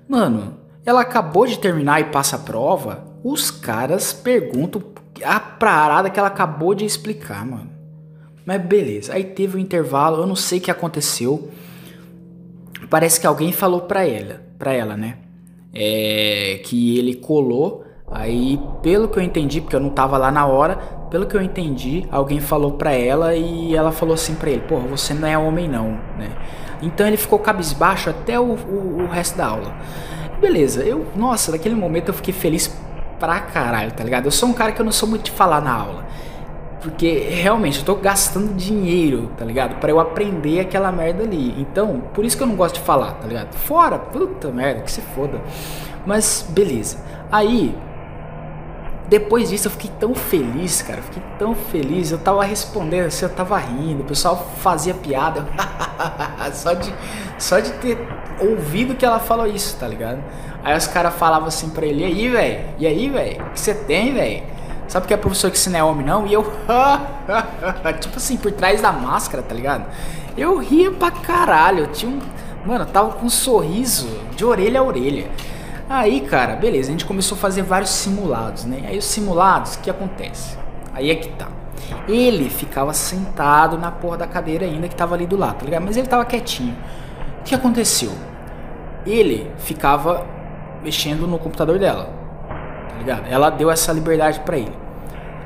Mano, 0.07 0.57
ela 0.85 1.01
acabou 1.01 1.47
de 1.47 1.57
terminar 1.57 2.01
e 2.01 2.05
passa 2.05 2.35
a 2.35 2.39
prova, 2.39 3.05
os 3.23 3.49
caras 3.49 4.11
perguntam 4.11 4.83
a 5.23 5.39
parada 5.39 6.09
que 6.09 6.19
ela 6.19 6.27
acabou 6.27 6.75
de 6.75 6.83
explicar, 6.83 7.45
mano. 7.45 7.72
Mas 8.45 8.61
beleza, 8.61 9.13
aí 9.13 9.23
teve 9.23 9.57
um 9.57 9.59
intervalo, 9.59 10.21
eu 10.21 10.27
não 10.27 10.35
sei 10.35 10.59
o 10.59 10.61
que 10.61 10.71
aconteceu. 10.71 11.49
Parece 12.89 13.19
que 13.19 13.25
alguém 13.25 13.51
falou 13.51 13.81
pra 13.81 14.05
ela, 14.05 14.41
pra 14.59 14.73
ela, 14.73 14.97
né? 14.97 15.17
É, 15.73 16.59
que 16.63 16.97
ele 16.99 17.15
colou 17.15 17.83
Aí, 18.13 18.59
pelo 18.83 19.07
que 19.07 19.17
eu 19.17 19.23
entendi, 19.23 19.59
porque 19.59 19.75
eu 19.75 19.79
não 19.79 19.89
tava 19.89 20.19
lá 20.19 20.31
na 20.31 20.45
hora, 20.45 20.75
pelo 21.09 21.25
que 21.25 21.35
eu 21.35 21.41
entendi, 21.41 22.05
alguém 22.11 22.39
falou 22.39 22.73
pra 22.73 22.91
ela 22.91 23.33
e 23.33 23.75
ela 23.75 23.91
falou 23.91 24.13
assim 24.13 24.35
pra 24.35 24.51
ele: 24.51 24.61
Porra, 24.61 24.85
você 24.85 25.15
não 25.15 25.27
é 25.27 25.35
homem, 25.35 25.67
não, 25.67 25.93
né? 26.15 26.29
Então 26.79 27.07
ele 27.07 27.17
ficou 27.17 27.39
cabisbaixo 27.39 28.11
até 28.11 28.39
o, 28.39 28.53
o, 28.53 29.03
o 29.03 29.07
resto 29.07 29.35
da 29.35 29.47
aula. 29.47 29.75
Beleza, 30.39 30.83
eu, 30.83 31.07
nossa, 31.15 31.51
naquele 31.51 31.73
momento 31.73 32.09
eu 32.09 32.13
fiquei 32.13 32.33
feliz 32.33 32.67
pra 33.19 33.39
caralho, 33.39 33.91
tá 33.93 34.03
ligado? 34.03 34.25
Eu 34.25 34.31
sou 34.31 34.47
um 34.47 34.53
cara 34.53 34.73
que 34.73 34.79
eu 34.79 34.85
não 34.85 34.91
sou 34.91 35.09
muito 35.09 35.23
de 35.23 35.31
falar 35.31 35.59
na 35.59 35.73
aula. 35.73 36.05
Porque 36.83 37.17
realmente 37.29 37.79
eu 37.79 37.85
tô 37.85 37.95
gastando 37.95 38.53
dinheiro, 38.55 39.31
tá 39.37 39.45
ligado? 39.45 39.79
Para 39.79 39.89
eu 39.89 40.01
aprender 40.01 40.59
aquela 40.59 40.91
merda 40.91 41.23
ali. 41.23 41.55
Então, 41.57 42.03
por 42.13 42.25
isso 42.25 42.35
que 42.35 42.43
eu 42.43 42.47
não 42.47 42.57
gosto 42.57 42.75
de 42.75 42.81
falar, 42.81 43.13
tá 43.13 43.25
ligado? 43.25 43.53
Fora, 43.53 43.97
puta 43.97 44.49
merda, 44.49 44.81
que 44.81 44.91
se 44.91 44.99
foda. 44.99 45.41
Mas 46.05 46.45
beleza. 46.49 46.97
Aí, 47.31 47.73
depois 49.07 49.49
disso 49.49 49.67
eu 49.67 49.71
fiquei 49.71 49.91
tão 49.97 50.13
feliz, 50.13 50.81
cara. 50.81 51.01
Fiquei 51.01 51.23
tão 51.39 51.55
feliz. 51.55 52.11
Eu 52.11 52.17
tava 52.17 52.43
respondendo 52.43 53.05
assim, 53.05 53.23
eu 53.23 53.31
tava 53.33 53.57
rindo. 53.57 54.03
O 54.03 54.05
pessoal 54.05 54.45
fazia 54.57 54.93
piada. 54.93 55.47
só, 56.51 56.73
de, 56.73 56.93
só 57.39 57.59
de 57.61 57.71
ter 57.73 57.97
ouvido 58.41 58.93
que 58.93 59.05
ela 59.05 59.19
falou 59.19 59.47
isso, 59.47 59.77
tá 59.77 59.87
ligado? 59.87 60.21
Aí 60.61 60.75
os 60.75 60.87
caras 60.87 61.13
falavam 61.13 61.47
assim 61.47 61.69
pra 61.69 61.85
ele: 61.85 62.01
E 62.01 62.05
aí, 62.05 62.27
velho? 62.27 62.65
E 62.77 62.87
aí, 62.87 63.09
velho? 63.09 63.41
O 63.41 63.49
que 63.51 63.59
você 63.61 63.73
tem, 63.73 64.13
velho? 64.13 64.52
Sabe 64.87 65.07
que 65.07 65.13
é 65.13 65.17
professor 65.17 65.49
que 65.49 65.57
você 65.57 65.69
não 65.69 65.79
é 65.79 65.83
homem, 65.83 66.05
não? 66.05 66.27
E 66.27 66.33
eu. 66.33 66.43
tipo 67.99 68.17
assim, 68.17 68.37
por 68.37 68.51
trás 68.51 68.81
da 68.81 68.91
máscara, 68.91 69.41
tá 69.41 69.55
ligado? 69.55 69.85
Eu 70.37 70.57
ria 70.57 70.91
pra 70.91 71.11
caralho. 71.11 71.79
Eu 71.79 71.87
tinha 71.87 72.11
um. 72.11 72.19
Mano, 72.65 72.83
eu 72.83 72.87
tava 72.87 73.11
com 73.11 73.25
um 73.25 73.29
sorriso 73.29 74.07
de 74.35 74.45
orelha 74.45 74.79
a 74.79 74.83
orelha. 74.83 75.29
Aí, 75.89 76.21
cara, 76.21 76.55
beleza, 76.55 76.89
a 76.89 76.91
gente 76.91 77.05
começou 77.05 77.37
a 77.37 77.39
fazer 77.39 77.61
vários 77.61 77.89
simulados, 77.89 78.65
né? 78.65 78.83
Aí 78.87 78.97
os 78.97 79.05
simulados, 79.05 79.75
o 79.75 79.79
que 79.79 79.89
acontece? 79.89 80.57
Aí 80.93 81.11
é 81.11 81.15
que 81.15 81.29
tá. 81.29 81.47
Ele 82.07 82.49
ficava 82.49 82.93
sentado 82.93 83.77
na 83.77 83.91
porra 83.91 84.17
da 84.17 84.27
cadeira 84.27 84.65
ainda 84.65 84.87
que 84.87 84.95
tava 84.95 85.15
ali 85.15 85.27
do 85.27 85.35
lado, 85.35 85.59
tá 85.59 85.65
ligado? 85.65 85.83
Mas 85.83 85.97
ele 85.97 86.07
tava 86.07 86.25
quietinho. 86.25 86.75
O 87.41 87.43
que 87.43 87.53
aconteceu? 87.53 88.11
Ele 89.05 89.51
ficava 89.57 90.25
mexendo 90.81 91.27
no 91.27 91.37
computador 91.37 91.77
dela, 91.77 92.09
tá 92.93 92.99
ligado? 92.99 93.27
Ela 93.27 93.49
deu 93.49 93.69
essa 93.71 93.91
liberdade 93.91 94.39
para 94.41 94.57
ele. 94.57 94.73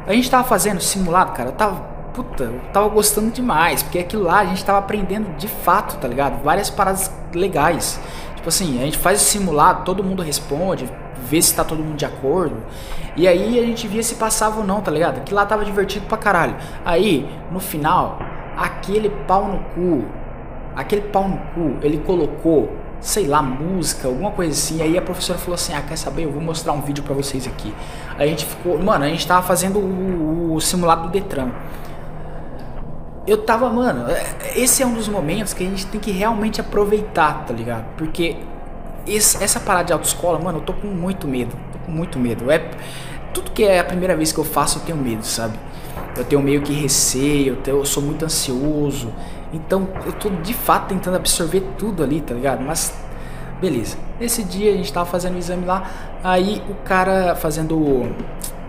A 0.06 0.13
gente 0.13 0.30
tava 0.30 0.44
fazendo 0.44 0.80
simulado, 0.80 1.32
cara, 1.34 1.50
eu 1.50 1.54
tava, 1.54 1.82
puta, 2.13 2.46
eu 2.46 2.62
tava 2.72 2.88
gostando 2.89 3.32
demais, 3.32 3.84
porque 3.84 4.00
aquilo 4.00 4.24
lá 4.24 4.39
a 4.39 4.46
gente 4.46 4.63
tava 4.63 4.80
aprendendo 4.80 5.36
de 5.38 5.48
fato, 5.48 5.98
tá 5.98 6.08
ligado? 6.08 6.42
Várias 6.44 6.70
paradas 6.70 7.12
legais. 7.34 8.00
Tipo 8.36 8.50
assim, 8.50 8.80
a 8.80 8.86
gente 8.86 8.98
faz 8.98 9.22
o 9.22 9.25
simulado, 9.25 9.84
todo 9.84 10.04
mundo 10.04 10.22
responde, 10.24 10.89
vê 11.18 11.42
se 11.42 11.54
tá 11.54 11.63
todo 11.63 11.84
mundo 11.84 11.98
de 11.98 12.06
acordo. 12.06 12.56
E 13.16 13.27
aí 13.27 13.60
a 13.60 13.63
gente 13.63 13.88
via 13.88 14.04
se 14.04 14.16
passava 14.16 14.60
ou 14.60 14.66
não, 14.66 14.80
tá 14.80 14.92
ligado? 14.92 15.24
Que 15.24 15.34
lá 15.34 15.46
tava 15.46 15.66
divertido 15.66 16.06
pra 16.06 16.18
caralho. 16.18 16.56
Aí, 16.86 17.27
no 17.51 17.60
final, 17.60 18.20
aquele 18.56 19.10
pau 19.10 19.46
no 19.48 19.60
cu, 19.75 20.06
aquele 20.75 21.01
pau 21.01 21.27
no 21.27 21.38
cu, 21.54 21.77
ele 21.82 21.98
colocou, 21.98 22.72
sei 23.00 23.27
lá, 23.27 23.42
música, 23.42 24.08
alguma 24.08 24.32
coisa 24.32 24.51
assim. 24.51 24.82
Aí 24.82 24.98
a 24.98 25.01
professora 25.01 25.38
falou 25.39 25.56
assim: 25.56 25.74
Ah, 25.74 25.82
quer 25.82 25.98
saber? 25.98 26.25
Eu 26.25 26.32
vou 26.32 26.42
mostrar 26.42 26.74
um 26.74 26.82
vídeo 26.82 27.04
pra 27.04 27.13
vocês 27.13 27.48
aqui. 27.48 27.74
Aí 28.18 28.27
a 28.27 28.30
gente 28.30 28.46
ficou, 28.46 28.77
mano, 28.82 29.06
a 29.06 29.10
gente 29.10 29.25
tava 29.25 29.46
fazendo 29.46 29.80
o, 29.80 30.56
o 30.56 30.62
simulado 30.62 31.04
do 31.04 31.10
Detran 31.10 31.51
eu 33.27 33.38
tava, 33.38 33.70
mano, 33.70 34.10
é, 34.10 34.58
esse 34.58 34.82
é 34.82 34.86
um 34.88 34.94
dos 34.94 35.10
momentos 35.10 35.54
que 35.54 35.62
a 35.62 35.70
gente 35.70 35.86
tem 35.88 36.00
que 36.00 36.12
realmente 36.12 36.62
aproveitar, 36.62 37.46
tá 37.46 37.54
ligado? 37.54 37.86
Porque 37.98 38.38
esse, 39.06 39.44
essa 39.44 39.60
parada 39.60 39.88
de 39.88 39.94
autoescola, 39.94 40.39
mano, 40.39 40.60
eu 40.60 40.62
tô 40.62 40.72
com 40.72 40.88
muito 40.88 41.27
medo. 41.27 41.54
Tô 41.74 41.80
com 41.80 41.92
muito 41.92 42.18
medo. 42.18 42.50
É, 42.50 42.72
tudo 43.34 43.51
que 43.51 43.66
é 43.66 43.80
a 43.80 43.84
primeira 43.84 44.16
vez 44.16 44.32
que 44.32 44.39
eu 44.39 44.46
faço, 44.46 44.80
eu 44.80 44.84
tenho 44.84 44.98
medo, 44.98 45.25
sabe? 45.25 45.60
Eu 46.16 46.24
tenho 46.24 46.42
meio 46.42 46.62
que 46.62 46.72
receio, 46.72 47.50
eu, 47.50 47.56
tenho, 47.58 47.77
eu 47.77 47.86
sou 47.86 48.01
muito 48.01 48.24
ansioso. 48.24 49.12
Então 49.54 49.88
eu 50.06 50.13
tô 50.13 50.30
de 50.30 50.54
fato 50.54 50.89
tentando 50.89 51.16
absorver 51.16 51.62
tudo 51.77 52.04
ali, 52.04 52.22
tá 52.22 52.34
ligado? 52.34 52.62
Mas 52.63 52.94
beleza. 53.62 53.98
Nesse 54.20 54.44
dia 54.44 54.72
a 54.74 54.75
gente 54.75 54.92
tava 54.92 55.06
fazendo 55.06 55.36
o 55.36 55.38
exame 55.38 55.66
lá, 55.66 55.84
aí 56.24 56.62
o 56.70 56.75
cara 56.84 57.36
fazendo 57.36 57.77
o, 57.77 58.16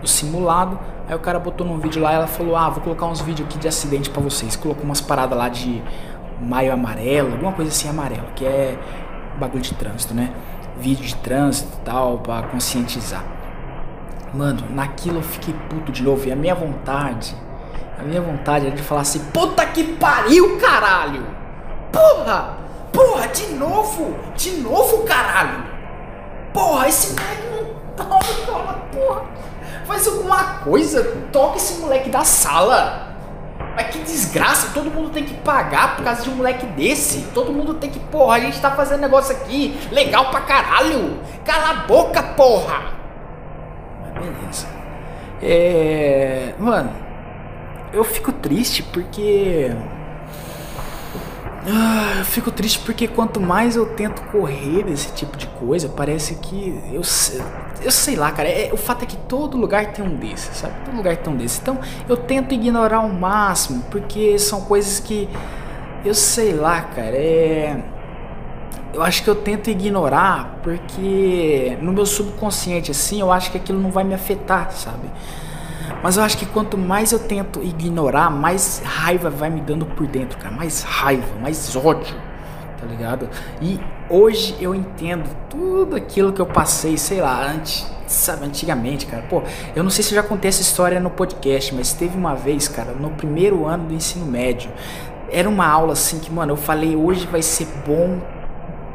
o 0.01 0.07
simulado, 0.07 0.79
aí 1.07 1.15
o 1.15 1.19
cara 1.19 1.39
botou 1.39 1.65
num 1.65 1.77
vídeo 1.77 2.01
lá 2.01 2.13
e 2.13 2.15
ela 2.15 2.27
falou: 2.27 2.55
"Ah, 2.55 2.69
vou 2.69 2.81
colocar 2.81 3.05
uns 3.05 3.21
vídeos 3.21 3.47
aqui 3.47 3.57
de 3.57 3.67
acidente 3.67 4.09
para 4.09 4.21
vocês". 4.21 4.55
Colocou 4.55 4.83
umas 4.83 5.01
paradas 5.01 5.37
lá 5.37 5.49
de 5.49 5.81
maio 6.41 6.71
amarelo, 6.71 7.33
alguma 7.33 7.51
coisa 7.51 7.69
assim 7.69 7.89
amarelo, 7.89 8.27
que 8.35 8.45
é 8.45 8.77
bagulho 9.37 9.61
de 9.61 9.73
trânsito, 9.73 10.13
né? 10.13 10.33
Vídeo 10.79 11.05
de 11.05 11.15
trânsito 11.15 11.69
e 11.81 11.85
tal, 11.85 12.19
pra 12.19 12.43
conscientizar. 12.43 13.23
Mano, 14.33 14.63
naquilo 14.69 15.17
eu 15.17 15.23
fiquei 15.23 15.53
puto 15.69 15.91
de 15.91 16.03
novo. 16.03 16.27
E 16.27 16.31
a 16.31 16.35
minha 16.35 16.55
vontade, 16.55 17.35
a 17.99 18.03
minha 18.03 18.21
vontade 18.21 18.67
era 18.67 18.75
de 18.75 18.81
falar 18.81 19.01
assim: 19.01 19.19
puta 19.25 19.65
que 19.65 19.83
pariu, 19.83 20.57
caralho! 20.57 21.25
Porra! 21.91 22.57
Porra, 22.93 23.27
de 23.27 23.47
novo! 23.53 24.15
De 24.35 24.51
novo, 24.61 25.03
caralho! 25.03 25.65
Porra, 26.53 26.87
esse 26.87 27.13
moleque 27.13 27.47
não 27.51 28.45
toma, 28.45 28.73
porra! 28.91 29.23
Faz 29.85 30.07
alguma 30.07 30.43
coisa, 30.59 31.03
toca 31.31 31.57
esse 31.57 31.81
moleque 31.81 32.09
da 32.09 32.23
sala! 32.23 33.07
Mas 33.75 33.87
que 33.87 33.99
desgraça, 33.99 34.71
todo 34.73 34.89
mundo 34.89 35.09
tem 35.09 35.25
que 35.25 35.33
pagar 35.35 35.97
por 35.97 36.03
causa 36.05 36.23
de 36.23 36.29
um 36.29 36.35
moleque 36.35 36.65
desse. 36.67 37.21
Todo 37.33 37.51
mundo 37.51 37.73
tem 37.75 37.89
que, 37.89 37.99
porra, 37.99 38.35
a 38.35 38.39
gente 38.39 38.59
tá 38.59 38.71
fazendo 38.71 39.01
negócio 39.01 39.35
aqui, 39.35 39.77
legal 39.91 40.31
pra 40.31 40.41
caralho. 40.41 41.19
Cala 41.45 41.69
a 41.69 41.73
boca, 41.85 42.23
porra. 42.23 42.93
Mas 44.01 44.13
beleza. 44.13 44.67
É. 45.41 46.53
Mano, 46.57 46.91
eu 47.93 48.03
fico 48.03 48.31
triste 48.31 48.83
porque. 48.83 49.71
Ah, 51.65 52.15
eu 52.19 52.25
fico 52.25 52.51
triste 52.51 52.79
porque 52.79 53.07
quanto 53.07 53.39
mais 53.39 53.75
eu 53.75 53.85
tento 53.85 54.21
correr 54.31 54.83
desse 54.83 55.11
tipo 55.13 55.37
de 55.37 55.45
coisa, 55.45 55.89
parece 55.89 56.35
que 56.35 56.81
eu, 56.91 57.01
eu 57.83 57.91
sei 57.91 58.15
lá, 58.15 58.31
cara. 58.31 58.47
É, 58.47 58.71
o 58.71 58.77
fato 58.77 59.03
é 59.03 59.05
que 59.05 59.17
todo 59.17 59.57
lugar 59.57 59.91
tem 59.91 60.03
um 60.03 60.15
desses, 60.15 60.57
sabe? 60.57 60.73
Todo 60.85 60.95
lugar 60.95 61.17
tem 61.17 61.33
um 61.33 61.37
desses. 61.37 61.59
Então 61.59 61.79
eu 62.07 62.17
tento 62.17 62.53
ignorar 62.53 62.97
ao 62.97 63.09
máximo, 63.09 63.83
porque 63.91 64.39
são 64.39 64.61
coisas 64.61 64.99
que 64.99 65.29
eu 66.05 66.13
sei 66.13 66.53
lá, 66.53 66.81
cara. 66.81 67.15
É. 67.15 67.83
Eu 68.91 69.03
acho 69.03 69.23
que 69.23 69.29
eu 69.29 69.35
tento 69.35 69.69
ignorar 69.69 70.59
porque 70.63 71.77
no 71.81 71.91
meu 71.91 72.05
subconsciente, 72.07 72.89
assim, 72.89 73.21
eu 73.21 73.31
acho 73.31 73.51
que 73.51 73.57
aquilo 73.57 73.79
não 73.79 73.91
vai 73.91 74.03
me 74.03 74.15
afetar, 74.15 74.71
sabe? 74.71 75.07
Mas 76.01 76.17
eu 76.17 76.23
acho 76.23 76.37
que 76.37 76.45
quanto 76.45 76.77
mais 76.77 77.11
eu 77.11 77.19
tento 77.19 77.61
ignorar, 77.61 78.29
mais 78.29 78.81
raiva 78.83 79.29
vai 79.29 79.49
me 79.49 79.59
dando 79.59 79.85
por 79.85 80.07
dentro, 80.07 80.37
cara. 80.37 80.55
Mais 80.55 80.81
raiva, 80.81 81.27
mais 81.41 81.75
ódio, 81.75 82.15
tá 82.79 82.85
ligado? 82.85 83.29
E 83.61 83.79
hoje 84.09 84.55
eu 84.61 84.73
entendo 84.73 85.29
tudo 85.49 85.95
aquilo 85.95 86.31
que 86.31 86.41
eu 86.41 86.45
passei, 86.45 86.97
sei 86.97 87.19
lá, 87.19 87.45
antes, 87.45 87.85
sabe, 88.07 88.45
antigamente, 88.45 89.05
cara. 89.05 89.23
Pô, 89.29 89.43
eu 89.75 89.83
não 89.83 89.89
sei 89.89 90.03
se 90.03 90.13
eu 90.13 90.21
já 90.21 90.23
contei 90.23 90.49
essa 90.49 90.61
história 90.61 90.99
no 90.99 91.09
podcast, 91.09 91.75
mas 91.75 91.91
teve 91.91 92.17
uma 92.17 92.33
vez, 92.33 92.67
cara, 92.67 92.93
no 92.93 93.09
primeiro 93.11 93.65
ano 93.65 93.87
do 93.87 93.93
ensino 93.93 94.25
médio. 94.25 94.71
Era 95.31 95.49
uma 95.49 95.67
aula 95.67 95.93
assim 95.93 96.19
que, 96.19 96.31
mano, 96.31 96.53
eu 96.53 96.57
falei, 96.57 96.95
hoje 96.95 97.27
vai 97.27 97.41
ser 97.41 97.67
bom 97.85 98.19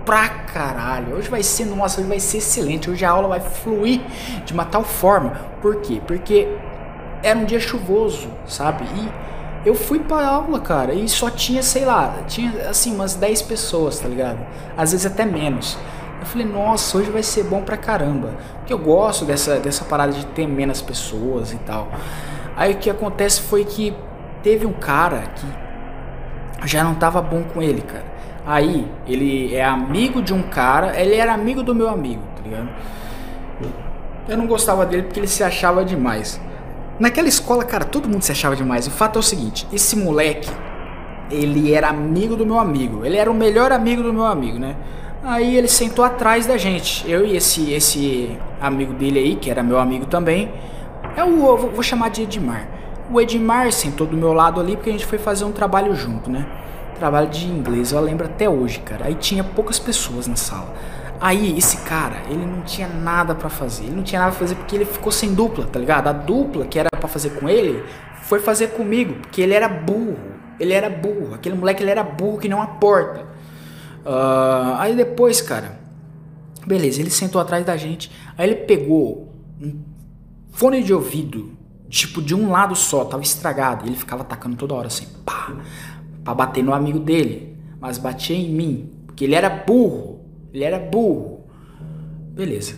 pra 0.04 0.28
caralho. 0.28 1.16
Hoje 1.16 1.28
vai 1.28 1.42
ser, 1.42 1.64
nossa, 1.66 2.00
hoje 2.00 2.08
vai 2.08 2.20
ser 2.20 2.38
excelente. 2.38 2.90
Hoje 2.90 3.04
a 3.04 3.10
aula 3.10 3.28
vai 3.28 3.40
fluir 3.40 4.00
de 4.44 4.52
uma 4.52 4.64
tal 4.64 4.84
forma. 4.84 5.32
Por 5.62 5.76
quê? 5.76 6.00
Porque 6.06 6.48
era 7.24 7.38
um 7.38 7.44
dia 7.44 7.58
chuvoso, 7.58 8.28
sabe? 8.46 8.84
E 8.84 9.66
eu 9.66 9.74
fui 9.74 9.98
pra 9.98 10.26
aula, 10.26 10.60
cara, 10.60 10.92
e 10.92 11.08
só 11.08 11.30
tinha, 11.30 11.62
sei 11.62 11.86
lá, 11.86 12.18
tinha 12.28 12.68
assim 12.68 12.94
umas 12.94 13.14
10 13.14 13.42
pessoas, 13.42 13.98
tá 13.98 14.06
ligado? 14.06 14.38
Às 14.76 14.92
vezes 14.92 15.06
até 15.06 15.24
menos. 15.24 15.78
Eu 16.20 16.26
falei, 16.26 16.46
nossa, 16.46 16.98
hoje 16.98 17.10
vai 17.10 17.22
ser 17.22 17.44
bom 17.44 17.62
pra 17.62 17.76
caramba. 17.76 18.34
Porque 18.58 18.72
eu 18.72 18.78
gosto 18.78 19.24
dessa, 19.24 19.58
dessa 19.58 19.84
parada 19.84 20.12
de 20.12 20.26
ter 20.26 20.46
menos 20.46 20.82
pessoas 20.82 21.52
e 21.52 21.56
tal. 21.58 21.88
Aí 22.54 22.74
o 22.74 22.76
que 22.76 22.90
acontece 22.90 23.40
foi 23.40 23.64
que 23.64 23.96
teve 24.42 24.66
um 24.66 24.72
cara 24.72 25.22
que 25.34 26.68
já 26.68 26.84
não 26.84 26.94
tava 26.94 27.22
bom 27.22 27.42
com 27.42 27.62
ele, 27.62 27.80
cara. 27.80 28.04
Aí 28.46 28.86
ele 29.06 29.54
é 29.54 29.64
amigo 29.64 30.20
de 30.20 30.34
um 30.34 30.42
cara, 30.42 30.98
ele 31.00 31.14
era 31.14 31.32
amigo 31.32 31.62
do 31.62 31.74
meu 31.74 31.88
amigo, 31.88 32.22
tá 32.36 32.42
ligado? 32.42 32.68
Eu 34.28 34.36
não 34.36 34.46
gostava 34.46 34.84
dele 34.84 35.04
porque 35.04 35.20
ele 35.20 35.26
se 35.26 35.42
achava 35.42 35.84
demais. 35.84 36.38
Naquela 36.98 37.28
escola, 37.28 37.64
cara, 37.64 37.84
todo 37.84 38.08
mundo 38.08 38.22
se 38.22 38.30
achava 38.30 38.54
demais. 38.54 38.86
O 38.86 38.90
fato 38.90 39.16
é 39.16 39.20
o 39.20 39.22
seguinte: 39.22 39.66
esse 39.72 39.96
moleque, 39.96 40.50
ele 41.30 41.72
era 41.72 41.88
amigo 41.88 42.36
do 42.36 42.46
meu 42.46 42.58
amigo. 42.58 43.04
Ele 43.04 43.16
era 43.16 43.30
o 43.30 43.34
melhor 43.34 43.72
amigo 43.72 44.02
do 44.02 44.12
meu 44.12 44.24
amigo, 44.24 44.58
né? 44.58 44.76
Aí 45.22 45.56
ele 45.56 45.68
sentou 45.68 46.04
atrás 46.04 46.46
da 46.46 46.56
gente. 46.56 47.08
Eu 47.10 47.26
e 47.26 47.36
esse 47.36 47.72
esse 47.72 48.38
amigo 48.60 48.92
dele 48.92 49.18
aí, 49.18 49.36
que 49.36 49.50
era 49.50 49.62
meu 49.62 49.78
amigo 49.78 50.06
também. 50.06 50.52
É 51.16 51.24
o 51.24 51.46
eu 51.46 51.56
vou 51.56 51.82
chamar 51.82 52.10
de 52.10 52.22
Edmar. 52.22 52.68
O 53.10 53.20
Edmar 53.20 53.72
sentou 53.72 54.06
do 54.06 54.16
meu 54.16 54.32
lado 54.32 54.60
ali 54.60 54.76
porque 54.76 54.90
a 54.90 54.92
gente 54.92 55.06
foi 55.06 55.18
fazer 55.18 55.44
um 55.44 55.52
trabalho 55.52 55.94
junto, 55.94 56.30
né? 56.30 56.46
Trabalho 56.98 57.28
de 57.28 57.46
inglês, 57.46 57.92
eu 57.92 58.00
lembro 58.00 58.26
até 58.26 58.48
hoje, 58.48 58.78
cara. 58.80 59.06
Aí 59.06 59.14
tinha 59.14 59.42
poucas 59.42 59.78
pessoas 59.78 60.26
na 60.26 60.36
sala. 60.36 60.72
Aí 61.24 61.56
esse 61.56 61.78
cara, 61.78 62.20
ele 62.28 62.44
não 62.44 62.60
tinha 62.60 62.86
nada 62.86 63.34
para 63.34 63.48
fazer. 63.48 63.84
Ele 63.84 63.96
não 63.96 64.02
tinha 64.02 64.20
nada 64.20 64.32
pra 64.32 64.40
fazer 64.40 64.56
porque 64.56 64.76
ele 64.76 64.84
ficou 64.84 65.10
sem 65.10 65.32
dupla, 65.32 65.64
tá 65.64 65.78
ligado? 65.78 66.06
A 66.08 66.12
dupla 66.12 66.66
que 66.66 66.78
era 66.78 66.90
para 66.90 67.08
fazer 67.08 67.30
com 67.30 67.48
ele 67.48 67.82
foi 68.24 68.40
fazer 68.40 68.72
comigo, 68.72 69.14
porque 69.14 69.40
ele 69.40 69.54
era 69.54 69.66
burro. 69.66 70.18
Ele 70.60 70.74
era 70.74 70.90
burro. 70.90 71.32
Aquele 71.32 71.54
moleque 71.56 71.82
ele 71.82 71.90
era 71.90 72.02
burro 72.02 72.36
que 72.36 72.46
não 72.46 72.60
a 72.60 72.66
porta. 72.66 73.22
Uh, 74.04 74.76
aí 74.76 74.94
depois, 74.94 75.40
cara, 75.40 75.80
beleza, 76.66 77.00
ele 77.00 77.08
sentou 77.08 77.40
atrás 77.40 77.64
da 77.64 77.74
gente. 77.74 78.12
Aí 78.36 78.46
ele 78.46 78.56
pegou 78.56 79.32
um 79.58 79.80
fone 80.52 80.82
de 80.82 80.92
ouvido, 80.92 81.56
tipo 81.88 82.20
de 82.20 82.34
um 82.34 82.50
lado 82.50 82.76
só, 82.76 83.02
tava 83.02 83.22
estragado. 83.22 83.86
E 83.86 83.88
ele 83.88 83.96
ficava 83.96 84.20
atacando 84.20 84.56
toda 84.56 84.74
hora 84.74 84.88
assim, 84.88 85.06
pá, 85.24 85.56
pra 86.22 86.34
bater 86.34 86.62
no 86.62 86.74
amigo 86.74 86.98
dele. 86.98 87.56
Mas 87.80 87.96
batia 87.96 88.36
em 88.36 88.50
mim, 88.50 88.92
porque 89.06 89.24
ele 89.24 89.34
era 89.34 89.48
burro. 89.48 90.13
Ele 90.54 90.62
era 90.62 90.78
burro. 90.78 91.40
Beleza. 92.30 92.76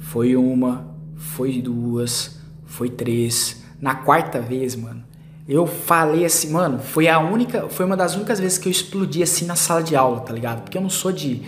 Foi 0.00 0.34
uma, 0.34 0.92
foi 1.14 1.62
duas, 1.62 2.40
foi 2.66 2.90
três. 2.90 3.62
Na 3.80 3.94
quarta 3.94 4.40
vez, 4.40 4.74
mano, 4.74 5.04
eu 5.48 5.64
falei 5.64 6.24
assim, 6.24 6.50
mano, 6.50 6.80
foi 6.80 7.06
a 7.06 7.20
única, 7.20 7.68
foi 7.68 7.86
uma 7.86 7.96
das 7.96 8.16
únicas 8.16 8.40
vezes 8.40 8.58
que 8.58 8.66
eu 8.66 8.72
explodi 8.72 9.22
assim 9.22 9.46
na 9.46 9.54
sala 9.54 9.80
de 9.80 9.94
aula, 9.94 10.20
tá 10.20 10.32
ligado? 10.32 10.62
Porque 10.62 10.76
eu 10.76 10.82
não 10.82 10.90
sou 10.90 11.12
de. 11.12 11.42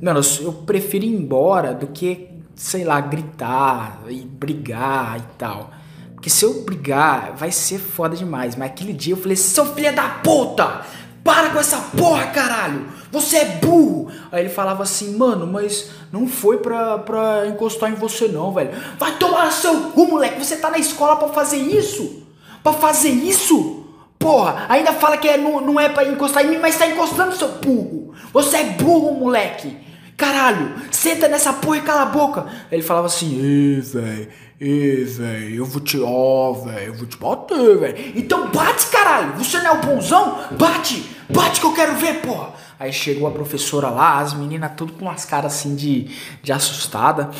Mano, 0.00 0.20
eu, 0.20 0.44
eu 0.44 0.52
prefiro 0.52 1.04
ir 1.04 1.12
embora 1.12 1.74
do 1.74 1.88
que, 1.88 2.28
sei 2.54 2.84
lá, 2.84 3.00
gritar 3.00 4.00
e 4.08 4.20
brigar 4.20 5.18
e 5.18 5.22
tal. 5.36 5.72
Porque 6.14 6.30
se 6.30 6.44
eu 6.44 6.62
brigar, 6.62 7.34
vai 7.34 7.50
ser 7.50 7.78
foda 7.78 8.14
demais. 8.14 8.54
Mas 8.54 8.70
aquele 8.70 8.92
dia 8.92 9.14
eu 9.14 9.18
falei, 9.18 9.36
seu 9.36 9.66
filho 9.74 9.94
da 9.94 10.08
puta! 10.08 10.82
Para 11.24 11.50
com 11.50 11.58
essa 11.58 11.78
porra, 11.96 12.26
caralho! 12.28 12.86
Você 13.14 13.36
é 13.36 13.44
burro! 13.44 14.10
Aí 14.32 14.40
ele 14.42 14.48
falava 14.48 14.82
assim, 14.82 15.16
mano, 15.16 15.46
mas 15.46 15.90
não 16.12 16.26
foi 16.26 16.58
pra, 16.58 16.98
pra 16.98 17.46
encostar 17.46 17.92
em 17.92 17.94
você 17.94 18.26
não, 18.26 18.52
velho. 18.52 18.72
Vai 18.98 19.16
tomar 19.18 19.52
seu 19.52 19.90
cu, 19.92 20.08
moleque! 20.08 20.44
Você 20.44 20.56
tá 20.56 20.68
na 20.68 20.78
escola 20.78 21.14
pra 21.14 21.28
fazer 21.28 21.58
isso? 21.58 22.24
Pra 22.60 22.72
fazer 22.72 23.10
isso? 23.10 23.84
Porra, 24.18 24.66
ainda 24.68 24.92
fala 24.92 25.16
que 25.16 25.28
é, 25.28 25.36
não, 25.36 25.60
não 25.60 25.78
é 25.78 25.88
pra 25.88 26.04
encostar 26.04 26.44
em 26.44 26.48
mim, 26.48 26.58
mas 26.58 26.76
tá 26.76 26.88
encostando, 26.88 27.36
seu 27.36 27.48
burro! 27.48 28.12
Você 28.32 28.56
é 28.56 28.64
burro, 28.64 29.14
moleque! 29.14 29.76
Caralho, 30.16 30.74
senta 30.90 31.26
nessa 31.26 31.52
porra 31.52 31.78
e 31.78 31.82
cala 31.82 32.02
a 32.02 32.06
boca. 32.06 32.46
Ele 32.70 32.82
falava 32.82 33.06
assim, 33.06 33.36
ê, 33.40 33.80
velho, 33.80 34.28
ê, 34.60 35.04
velho, 35.04 35.56
eu 35.56 35.64
vou 35.64 35.80
te, 35.80 35.98
ó, 35.98 36.50
oh, 36.50 36.54
velho, 36.54 36.86
eu 36.86 36.94
vou 36.94 37.06
te 37.06 37.16
bater, 37.16 37.78
velho. 37.78 38.12
Então 38.14 38.48
bate, 38.50 38.86
caralho, 38.86 39.32
você 39.32 39.58
não 39.58 39.66
é 39.66 39.72
o 39.72 39.80
bonzão? 39.80 40.38
Bate, 40.52 41.04
bate 41.28 41.60
que 41.60 41.66
eu 41.66 41.74
quero 41.74 41.96
ver, 41.96 42.20
porra. 42.20 42.52
Aí 42.78 42.92
chegou 42.92 43.26
a 43.26 43.30
professora 43.30 43.88
lá, 43.88 44.18
as 44.18 44.34
meninas 44.34 44.72
tudo 44.76 44.92
com 44.92 45.04
umas 45.04 45.24
caras 45.24 45.54
assim 45.54 45.74
de, 45.74 46.08
de 46.42 46.52
assustada. 46.52 47.30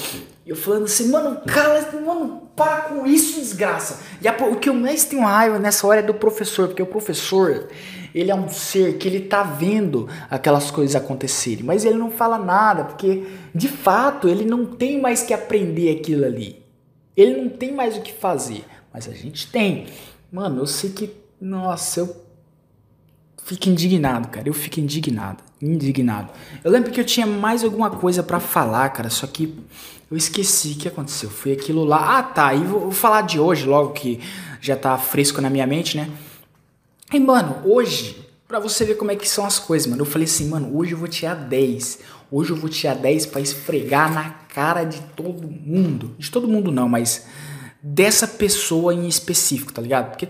E 0.47 0.51
eu 0.51 0.57
falando 0.57 0.85
assim, 0.85 1.11
mano, 1.11 1.41
cara, 1.47 1.91
mano, 2.05 2.49
para 2.55 2.83
com 2.83 3.07
isso, 3.07 3.41
desgraça. 3.41 4.01
E 4.21 4.29
a, 4.29 4.33
o 4.33 4.57
que 4.57 4.69
eu 4.69 4.75
mais 4.75 5.05
tenho 5.05 5.23
raiva 5.23 5.59
nessa 5.59 5.87
hora 5.87 6.01
é 6.01 6.03
do 6.03 6.13
professor, 6.13 6.69
porque 6.69 6.83
o 6.83 6.87
professor, 6.87 7.69
ele 8.15 8.31
é 8.31 8.35
um 8.35 8.49
ser 8.49 8.99
que 8.99 9.09
ele 9.09 9.21
tá 9.21 9.43
vendo 9.43 10.09
aquelas 10.31 10.71
coisas 10.71 10.95
acontecerem, 10.95 11.65
mas 11.65 11.85
ele 11.85 11.97
não 11.97 12.11
fala 12.11 12.39
nada, 12.39 12.85
porque 12.85 13.27
de 13.55 13.69
fato 13.69 14.29
ele 14.29 14.45
não 14.45 14.67
tem 14.67 15.01
mais 15.01 15.23
que 15.23 15.33
aprender 15.33 15.99
aquilo 15.99 16.25
ali. 16.27 16.63
Ele 17.17 17.43
não 17.43 17.49
tem 17.49 17.73
mais 17.73 17.97
o 17.97 18.03
que 18.03 18.13
fazer, 18.13 18.65
mas 18.93 19.09
a 19.09 19.13
gente 19.13 19.51
tem. 19.51 19.87
Mano, 20.31 20.61
eu 20.63 20.67
sei 20.67 20.91
que, 20.91 21.11
nossa, 21.41 22.01
eu 22.01 22.25
fico 23.45 23.69
indignado, 23.69 24.29
cara. 24.29 24.49
Eu 24.49 24.55
fico 24.55 24.81
indignado, 24.81 25.43
indignado. 25.65 26.31
Eu 26.63 26.71
lembro 26.71 26.91
que 26.91 27.01
eu 27.01 27.05
tinha 27.05 27.27
mais 27.27 27.65
alguma 27.65 27.91
coisa 27.91 28.23
para 28.23 28.39
falar, 28.39 28.89
cara, 28.91 29.09
só 29.09 29.27
que 29.27 29.59
eu 30.11 30.17
esqueci 30.17 30.73
o 30.73 30.77
que 30.77 30.89
aconteceu. 30.89 31.31
Foi 31.31 31.53
aquilo 31.53 31.85
lá. 31.85 32.19
Ah, 32.19 32.23
tá. 32.23 32.55
E 32.55 32.63
vou, 32.63 32.91
falar 32.91 33.23
de 33.23 33.41
hoje, 33.41 33.67
logo 33.67 33.93
que 33.93 34.21
já 34.61 34.77
tá 34.77 34.97
fresco 34.99 35.41
na 35.41 35.49
minha 35.49 35.67
mente, 35.67 35.97
né? 35.97 36.11
E, 37.13 37.19
mano, 37.19 37.63
hoje, 37.65 38.27
pra 38.47 38.59
você 38.59 38.85
ver 38.85 38.95
como 38.95 39.11
é 39.11 39.17
que 39.17 39.29
são 39.29 39.45
as 39.45 39.59
coisas, 39.59 39.87
mano, 39.87 40.03
eu 40.03 40.07
falei 40.07 40.27
assim, 40.27 40.49
mano, 40.49 40.77
hoje 40.77 40.93
eu 40.93 40.99
vou 40.99 41.09
tirar 41.09 41.35
10. 41.35 42.01
Hoje 42.31 42.51
eu 42.51 42.57
vou 42.57 42.69
tirar 42.69 42.95
10 42.95 43.27
pra 43.27 43.41
esfregar 43.41 44.13
na 44.13 44.31
cara 44.31 44.85
de 44.85 45.01
todo 45.17 45.49
mundo. 45.49 46.15
De 46.19 46.31
todo 46.31 46.49
mundo 46.49 46.71
não, 46.71 46.89
mas 46.89 47.27
dessa 47.83 48.27
pessoa 48.27 48.95
em 48.95 49.09
específico, 49.09 49.73
tá 49.73 49.81
ligado? 49.81 50.11
Porque, 50.11 50.29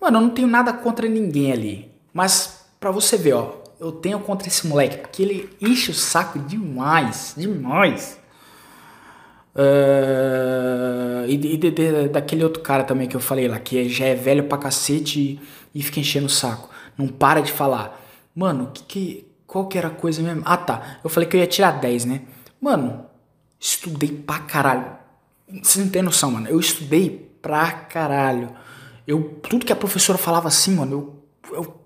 mano, 0.00 0.18
eu 0.18 0.22
não 0.22 0.30
tenho 0.30 0.48
nada 0.48 0.72
contra 0.72 1.08
ninguém 1.08 1.52
ali. 1.52 1.90
Mas 2.12 2.66
pra 2.78 2.90
você 2.90 3.16
ver, 3.16 3.34
ó, 3.34 3.65
eu 3.78 3.92
tenho 3.92 4.18
contra 4.20 4.48
esse 4.48 4.66
moleque, 4.66 4.98
porque 4.98 5.22
ele 5.22 5.56
enche 5.60 5.90
o 5.90 5.94
saco 5.94 6.38
demais, 6.38 7.34
demais. 7.36 8.18
Uh, 9.54 11.26
e, 11.26 11.36
de, 11.36 11.70
de, 11.70 12.08
daquele 12.08 12.44
outro 12.44 12.62
cara 12.62 12.84
também 12.84 13.08
que 13.08 13.16
eu 13.16 13.20
falei 13.20 13.48
lá, 13.48 13.58
que 13.58 13.88
já 13.88 14.06
é 14.06 14.14
velho 14.14 14.44
pra 14.44 14.58
cacete 14.58 15.18
e, 15.18 15.40
e 15.74 15.82
fica 15.82 16.00
enchendo 16.00 16.26
o 16.26 16.30
saco. 16.30 16.68
Não 16.96 17.08
para 17.08 17.40
de 17.40 17.52
falar. 17.52 18.02
Mano, 18.34 18.70
que, 18.72 18.82
que, 18.82 19.26
qual 19.46 19.66
que 19.66 19.78
era 19.78 19.88
a 19.88 19.90
coisa 19.90 20.22
mesmo? 20.22 20.42
Ah 20.44 20.56
tá, 20.56 20.98
eu 21.02 21.08
falei 21.08 21.28
que 21.28 21.36
eu 21.36 21.40
ia 21.40 21.46
tirar 21.46 21.72
10, 21.72 22.04
né? 22.04 22.22
Mano, 22.60 23.06
estudei 23.58 24.10
pra 24.10 24.40
caralho. 24.40 24.86
Você 25.62 25.78
não 25.78 25.88
tem 25.88 26.02
noção, 26.02 26.30
mano. 26.30 26.48
Eu 26.48 26.58
estudei 26.58 27.30
pra 27.40 27.70
caralho. 27.70 28.50
Eu, 29.06 29.40
tudo 29.42 29.64
que 29.64 29.72
a 29.72 29.76
professora 29.76 30.18
falava 30.18 30.48
assim, 30.48 30.74
mano, 30.74 31.22
eu, 31.50 31.56
eu 31.56 31.85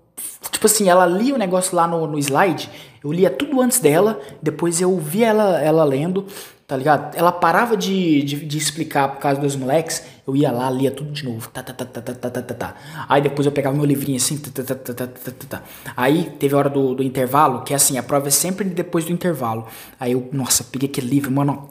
tipo 0.51 0.65
assim, 0.65 0.89
ela 0.89 1.05
lia 1.05 1.35
o 1.35 1.37
negócio 1.37 1.75
lá 1.75 1.87
no, 1.87 2.07
no 2.07 2.17
slide, 2.19 2.69
eu 3.03 3.11
lia 3.11 3.29
tudo 3.29 3.61
antes 3.61 3.79
dela, 3.79 4.19
depois 4.41 4.79
eu 4.79 4.97
via 4.97 5.27
ela, 5.27 5.59
ela 5.61 5.83
lendo, 5.83 6.27
tá 6.67 6.77
ligado? 6.77 7.15
Ela 7.15 7.31
parava 7.31 7.75
de, 7.75 8.23
de, 8.23 8.45
de, 8.45 8.57
explicar 8.57 9.09
por 9.09 9.19
causa 9.19 9.41
dos 9.41 9.55
moleques, 9.55 10.05
eu 10.25 10.35
ia 10.35 10.51
lá, 10.51 10.69
lia 10.69 10.91
tudo 10.91 11.11
de 11.11 11.25
novo. 11.25 11.49
Tá, 11.49 11.61
tá, 11.61 11.73
tá, 11.73 11.83
tá, 11.83 12.01
tá, 12.01 12.29
tá, 12.29 12.41
tá, 12.41 12.53
tá. 12.53 12.75
Aí 13.09 13.21
depois 13.21 13.45
eu 13.45 13.51
pegava 13.51 13.75
meu 13.75 13.85
livrinho 13.85 14.17
assim. 14.17 14.37
Tá, 14.37 14.51
tá, 14.51 14.63
tá, 14.63 14.75
tá, 14.75 15.07
tá, 15.07 15.31
tá, 15.31 15.45
tá. 15.49 15.63
Aí 15.97 16.29
teve 16.39 16.55
a 16.55 16.57
hora 16.57 16.69
do, 16.69 16.95
do 16.95 17.03
intervalo, 17.03 17.63
que 17.63 17.73
é 17.73 17.75
assim, 17.75 17.97
a 17.97 18.03
prova 18.03 18.27
é 18.27 18.31
sempre 18.31 18.63
depois 18.69 19.03
do 19.03 19.11
intervalo. 19.11 19.67
Aí 19.99 20.13
eu, 20.13 20.29
nossa, 20.31 20.63
peguei 20.63 20.87
aquele 20.87 21.07
livro, 21.07 21.31
mano. 21.31 21.69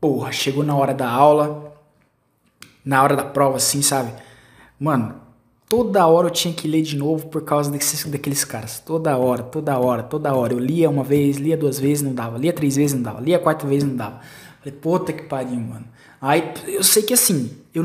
Porra, 0.00 0.30
chegou 0.30 0.62
na 0.62 0.76
hora 0.76 0.92
da 0.92 1.08
aula, 1.08 1.74
na 2.84 3.02
hora 3.02 3.16
da 3.16 3.24
prova, 3.24 3.56
assim, 3.56 3.80
sabe? 3.82 4.12
Mano, 4.78 5.21
toda 5.72 6.06
hora 6.06 6.26
eu 6.26 6.30
tinha 6.30 6.52
que 6.52 6.68
ler 6.68 6.82
de 6.82 6.98
novo 6.98 7.28
por 7.28 7.42
causa 7.44 7.70
desses, 7.70 8.04
daqueles 8.04 8.44
caras. 8.44 8.78
Toda 8.78 9.16
hora, 9.16 9.42
toda 9.42 9.78
hora, 9.78 10.02
toda 10.02 10.34
hora. 10.34 10.52
Eu 10.52 10.58
lia 10.58 10.90
uma 10.90 11.02
vez, 11.02 11.38
lia 11.38 11.56
duas 11.56 11.80
vezes, 11.80 12.02
não 12.02 12.12
dava. 12.12 12.36
Lia 12.36 12.52
três 12.52 12.76
vezes, 12.76 12.94
não 12.94 13.02
dava. 13.02 13.22
Lia 13.22 13.38
quatro 13.38 13.66
vezes, 13.66 13.88
não 13.88 13.96
dava. 13.96 14.20
Falei, 14.58 14.78
puta 14.78 15.14
que 15.14 15.22
pariu, 15.22 15.58
mano. 15.58 15.86
Aí 16.20 16.52
eu 16.66 16.84
sei 16.84 17.02
que 17.02 17.14
assim, 17.14 17.56
eu 17.72 17.82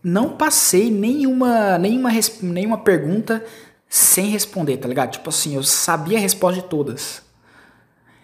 não 0.00 0.36
passei 0.36 0.92
nenhuma, 0.92 1.76
nenhuma, 1.76 2.10
nenhuma 2.40 2.78
pergunta 2.78 3.44
sem 3.88 4.26
responder, 4.26 4.76
tá 4.76 4.86
ligado? 4.86 5.10
Tipo 5.10 5.28
assim, 5.28 5.56
eu 5.56 5.64
sabia 5.64 6.18
a 6.18 6.20
resposta 6.20 6.62
de 6.62 6.68
todas. 6.68 7.20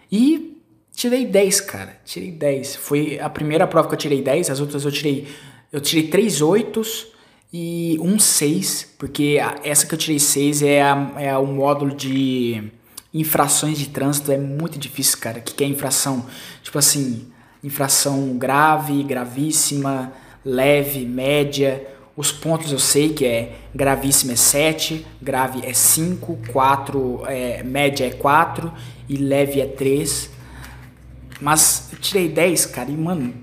E 0.09 0.57
tirei 0.95 1.25
10, 1.25 1.59
cara. 1.59 1.97
Tirei 2.05 2.31
10. 2.31 2.77
Foi 2.77 3.19
a 3.19 3.29
primeira 3.29 3.67
prova 3.67 3.89
que 3.89 3.93
eu 3.93 3.99
tirei 3.99 4.21
10, 4.21 4.51
as 4.51 4.61
outras 4.61 4.85
eu 4.85 4.91
tirei. 4.91 5.27
Eu 5.69 5.81
tirei 5.81 6.07
3 6.07 6.41
oitos 6.41 7.11
e 7.53 7.97
um 8.01 8.17
6, 8.17 8.93
porque 8.97 9.37
essa 9.63 9.85
que 9.85 9.93
eu 9.93 9.97
tirei 9.99 10.19
6 10.19 10.61
é, 10.61 10.81
a, 10.81 11.11
é 11.17 11.37
o 11.37 11.45
módulo 11.45 11.93
de 11.93 12.71
infrações 13.13 13.77
de 13.77 13.89
trânsito, 13.89 14.31
é 14.31 14.37
muito 14.37 14.79
difícil, 14.79 15.17
cara. 15.19 15.39
O 15.39 15.41
que, 15.41 15.53
que 15.53 15.63
é 15.63 15.67
infração? 15.67 16.25
Tipo 16.63 16.79
assim, 16.79 17.27
infração 17.61 18.37
grave, 18.37 19.03
gravíssima, 19.03 20.13
leve, 20.45 21.05
média. 21.05 21.85
Os 22.15 22.31
pontos 22.31 22.71
eu 22.71 22.79
sei 22.79 23.09
que 23.09 23.25
é 23.25 23.57
gravíssima 23.75 24.33
é 24.33 24.37
7, 24.37 25.05
grave 25.21 25.65
é 25.65 25.73
5, 25.73 26.39
4, 26.51 27.23
é, 27.27 27.63
média 27.63 28.05
é 28.05 28.11
4 28.11 28.71
e 29.09 29.17
leve 29.17 29.59
é 29.59 29.65
3. 29.65 30.29
Mas 31.41 31.89
eu 31.91 31.99
tirei 31.99 32.29
10, 32.29 32.67
cara, 32.67 32.89
e 32.89 32.95
mano, 32.95 33.33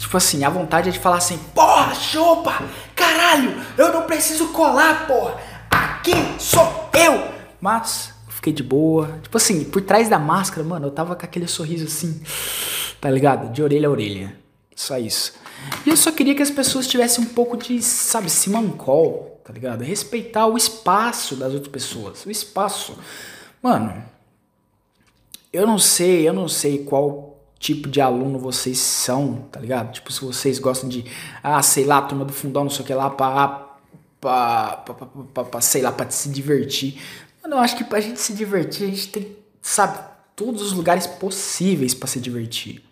Tipo 0.00 0.16
assim, 0.16 0.44
a 0.44 0.48
vontade 0.48 0.88
é 0.88 0.92
de 0.92 0.98
falar 0.98 1.18
assim, 1.18 1.38
porra, 1.54 1.94
chupa, 1.94 2.64
caralho, 2.96 3.54
eu 3.76 3.92
não 3.92 4.06
preciso 4.06 4.48
colar, 4.48 5.06
porra, 5.06 5.38
aqui 5.70 6.14
sou 6.38 6.88
eu. 6.94 7.22
Mas 7.60 8.14
fiquei 8.30 8.50
de 8.50 8.62
boa. 8.62 9.20
Tipo 9.22 9.36
assim, 9.36 9.62
por 9.62 9.82
trás 9.82 10.08
da 10.08 10.18
máscara, 10.18 10.66
mano, 10.66 10.86
eu 10.86 10.90
tava 10.90 11.14
com 11.14 11.22
aquele 11.22 11.46
sorriso 11.46 11.84
assim, 11.84 12.22
tá 12.98 13.10
ligado? 13.10 13.52
De 13.52 13.62
orelha 13.62 13.88
a 13.88 13.90
orelha. 13.90 14.34
Só 14.74 14.96
isso. 14.96 15.34
E 15.84 15.90
eu 15.90 15.96
só 15.98 16.10
queria 16.10 16.34
que 16.34 16.42
as 16.42 16.50
pessoas 16.50 16.86
tivessem 16.86 17.22
um 17.22 17.28
pouco 17.28 17.58
de, 17.58 17.82
sabe, 17.82 18.30
simancol, 18.30 19.38
tá 19.44 19.52
ligado? 19.52 19.84
Respeitar 19.84 20.46
o 20.46 20.56
espaço 20.56 21.36
das 21.36 21.52
outras 21.52 21.70
pessoas. 21.70 22.24
O 22.24 22.30
espaço. 22.30 22.96
Mano, 23.62 24.02
eu 25.52 25.66
não 25.66 25.78
sei, 25.78 26.26
eu 26.26 26.32
não 26.32 26.48
sei 26.48 26.84
qual 26.84 27.29
tipo 27.60 27.88
de 27.90 28.00
aluno 28.00 28.38
vocês 28.38 28.78
são, 28.78 29.46
tá 29.52 29.60
ligado? 29.60 29.92
Tipo, 29.92 30.10
se 30.10 30.24
vocês 30.24 30.58
gostam 30.58 30.88
de, 30.88 31.04
ah, 31.42 31.62
sei 31.62 31.84
lá, 31.84 32.00
turma 32.00 32.24
do 32.24 32.32
fundão, 32.32 32.64
não 32.64 32.70
sei 32.70 32.82
o 32.82 32.86
que 32.86 32.94
lá, 32.94 33.10
pra, 33.10 33.76
pra, 34.18 34.76
pra, 34.78 34.94
pra, 34.94 35.44
pra 35.44 35.60
sei 35.60 35.82
lá, 35.82 35.92
pra 35.92 36.08
se 36.10 36.30
divertir. 36.30 36.98
Mano, 37.42 37.56
eu 37.56 37.58
acho 37.60 37.76
que 37.76 37.84
pra 37.84 38.00
gente 38.00 38.18
se 38.18 38.32
divertir, 38.32 38.86
a 38.86 38.90
gente 38.90 39.08
tem, 39.08 39.36
sabe, 39.60 39.98
todos 40.34 40.62
os 40.62 40.72
lugares 40.72 41.06
possíveis 41.06 41.92
para 41.92 42.08
se 42.08 42.18
divertir. 42.18 42.82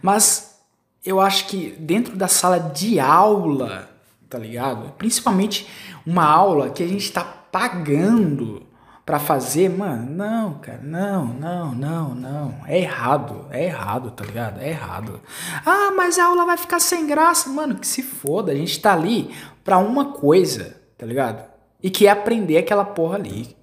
Mas 0.00 0.60
eu 1.04 1.20
acho 1.20 1.46
que 1.48 1.70
dentro 1.80 2.16
da 2.16 2.28
sala 2.28 2.58
de 2.60 3.00
aula, 3.00 3.90
tá 4.30 4.38
ligado? 4.38 4.92
Principalmente 4.92 5.66
uma 6.06 6.24
aula 6.24 6.70
que 6.70 6.84
a 6.84 6.88
gente 6.88 7.10
tá 7.10 7.24
pagando 7.24 8.62
para 9.08 9.18
fazer, 9.18 9.70
mano, 9.70 10.04
não, 10.10 10.58
cara, 10.58 10.80
não, 10.82 11.24
não, 11.28 11.74
não, 11.74 12.14
não. 12.14 12.54
É 12.66 12.78
errado, 12.78 13.46
é 13.50 13.64
errado, 13.64 14.10
tá 14.10 14.22
ligado? 14.22 14.60
É 14.60 14.68
errado. 14.68 15.22
Ah, 15.64 15.90
mas 15.96 16.18
a 16.18 16.26
aula 16.26 16.44
vai 16.44 16.58
ficar 16.58 16.78
sem 16.78 17.06
graça, 17.06 17.48
mano, 17.48 17.76
que 17.76 17.86
se 17.86 18.02
foda. 18.02 18.52
A 18.52 18.54
gente 18.54 18.78
tá 18.78 18.92
ali 18.92 19.34
pra 19.64 19.78
uma 19.78 20.12
coisa, 20.12 20.76
tá 20.98 21.06
ligado? 21.06 21.42
E 21.82 21.88
que 21.88 22.06
é 22.06 22.10
aprender 22.10 22.58
aquela 22.58 22.84
porra 22.84 23.14
ali. 23.14 23.56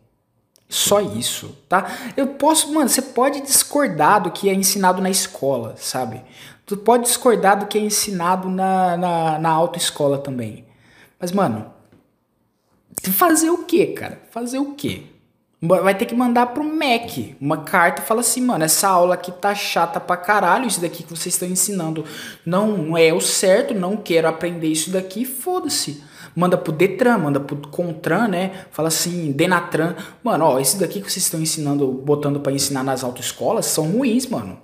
Só 0.67 0.99
isso, 0.99 1.55
tá? 1.69 1.91
Eu 2.17 2.29
posso, 2.29 2.73
mano, 2.73 2.89
você 2.89 3.03
pode 3.03 3.41
discordar 3.41 4.23
do 4.23 4.31
que 4.31 4.49
é 4.49 4.53
ensinado 4.55 4.99
na 4.99 5.11
escola, 5.11 5.75
sabe? 5.77 6.23
Tu 6.65 6.75
pode 6.75 7.03
discordar 7.03 7.59
do 7.59 7.67
que 7.67 7.77
é 7.77 7.81
ensinado 7.81 8.49
na, 8.49 8.97
na, 8.97 9.37
na 9.37 9.49
autoescola 9.51 10.17
também. 10.17 10.65
Mas, 11.19 11.31
mano, 11.31 11.71
fazer 13.11 13.51
o 13.51 13.59
quê, 13.59 13.85
cara? 13.93 14.19
Fazer 14.31 14.57
o 14.57 14.73
quê? 14.73 15.11
Vai 15.61 15.95
ter 15.95 16.05
que 16.05 16.15
mandar 16.15 16.47
pro 16.47 16.63
MEC 16.63 17.35
uma 17.39 17.57
carta 17.57 18.01
fala 18.01 18.19
assim, 18.19 18.41
mano, 18.41 18.63
essa 18.63 18.87
aula 18.87 19.15
aqui 19.15 19.31
tá 19.31 19.55
chata 19.55 19.99
pra 19.99 20.17
caralho, 20.17 20.67
isso 20.67 20.81
daqui 20.81 21.03
que 21.03 21.09
vocês 21.09 21.33
estão 21.33 21.47
ensinando 21.47 22.05
não 22.45 22.97
é 22.97 23.13
o 23.13 23.21
certo, 23.21 23.73
não 23.73 23.97
quero 23.97 24.27
aprender 24.27 24.67
isso 24.67 24.91
daqui, 24.91 25.25
foda-se. 25.25 26.03
Manda 26.35 26.57
pro 26.57 26.73
Detran, 26.73 27.17
manda 27.17 27.39
pro 27.39 27.55
Contran, 27.69 28.27
né? 28.27 28.65
Fala 28.69 28.89
assim, 28.89 29.31
Denatran, 29.31 29.95
mano, 30.21 30.43
ó, 30.43 30.59
isso 30.59 30.77
daqui 30.77 30.99
que 30.99 31.09
vocês 31.09 31.23
estão 31.23 31.39
ensinando, 31.39 31.87
botando 31.87 32.41
para 32.41 32.51
ensinar 32.51 32.83
nas 32.83 33.05
autoescolas, 33.05 33.67
são 33.67 33.89
ruins, 33.89 34.27
mano. 34.27 34.59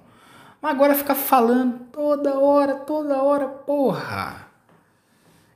Mas 0.62 0.72
agora 0.72 0.94
fica 0.94 1.16
falando 1.16 1.80
toda 1.92 2.38
hora, 2.38 2.76
toda 2.76 3.24
hora, 3.24 3.48
porra. 3.48 4.48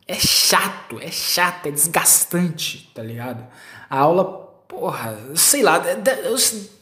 É 0.08 0.15
chato, 0.15 1.00
é 1.02 1.12
chato, 1.12 1.67
é 1.67 1.71
desgastante, 1.71 2.91
tá 2.95 3.04
ligado? 3.04 3.45
A 3.89 4.00
aula 4.00 4.44
porra, 4.67 5.17
sei 5.36 5.63
lá, 5.63 5.82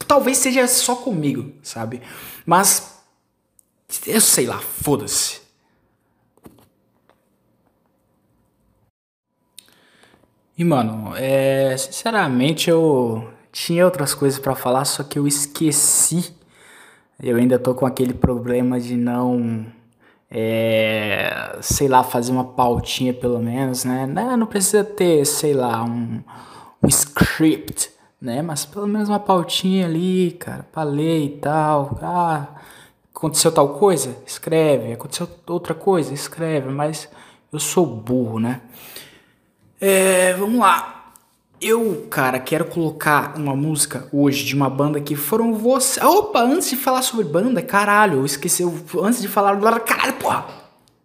talvez 0.06 0.38
seja 0.38 0.66
só 0.66 0.96
comigo, 0.96 1.52
sabe? 1.62 2.02
Mas 2.44 2.94
eu 4.06 4.20
sei 4.20 4.46
lá, 4.46 4.58
foda-se. 4.58 5.42
E 10.56 10.64
mano, 10.64 11.12
é, 11.16 11.76
sinceramente 11.76 12.70
eu 12.70 13.28
tinha 13.50 13.84
outras 13.84 14.14
coisas 14.14 14.38
para 14.38 14.54
falar, 14.54 14.84
só 14.84 15.02
que 15.02 15.18
eu 15.18 15.26
esqueci. 15.26 16.32
Eu 17.22 17.36
ainda 17.36 17.58
tô 17.58 17.74
com 17.74 17.86
aquele 17.86 18.14
problema 18.14 18.80
de 18.80 18.96
não, 18.96 19.66
é, 20.30 21.56
sei 21.60 21.88
lá, 21.88 22.04
fazer 22.04 22.32
uma 22.32 22.44
pautinha 22.44 23.12
pelo 23.14 23.40
menos, 23.40 23.84
né? 23.84 24.06
Não 24.06 24.46
precisa 24.46 24.84
ter, 24.84 25.24
sei 25.24 25.54
lá, 25.54 25.82
um 25.84 26.22
um 26.84 26.88
script, 26.88 27.90
né? 28.20 28.42
Mas 28.42 28.64
pelo 28.64 28.86
menos 28.86 29.08
uma 29.08 29.18
pautinha 29.18 29.86
ali, 29.86 30.32
cara, 30.32 30.66
pra 30.70 30.82
ler 30.82 31.24
e 31.24 31.38
tal. 31.38 31.98
Ah, 32.02 32.46
aconteceu 33.14 33.50
tal 33.50 33.70
coisa? 33.70 34.16
Escreve. 34.26 34.92
Aconteceu 34.92 35.28
outra 35.46 35.74
coisa? 35.74 36.12
Escreve. 36.12 36.70
Mas 36.70 37.08
eu 37.52 37.58
sou 37.58 37.86
burro, 37.86 38.38
né? 38.38 38.60
É, 39.80 40.34
vamos 40.34 40.60
lá. 40.60 41.12
Eu, 41.60 42.06
cara, 42.10 42.38
quero 42.38 42.66
colocar 42.66 43.38
uma 43.38 43.56
música 43.56 44.06
hoje 44.12 44.44
de 44.44 44.54
uma 44.54 44.68
banda 44.68 45.00
que 45.00 45.16
foram 45.16 45.54
vocês. 45.54 46.04
Opa, 46.04 46.40
antes 46.40 46.68
de 46.68 46.76
falar 46.76 47.00
sobre 47.00 47.24
banda, 47.24 47.62
caralho, 47.62 48.18
eu 48.18 48.26
esqueci. 48.26 48.62
Antes 49.02 49.22
de 49.22 49.28
falar. 49.28 49.58
Caralho, 49.80 50.12
porra! 50.14 50.46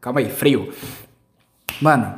Calma 0.02 0.20
aí, 0.20 0.30
freio. 0.30 0.74
Mano, 1.82 2.14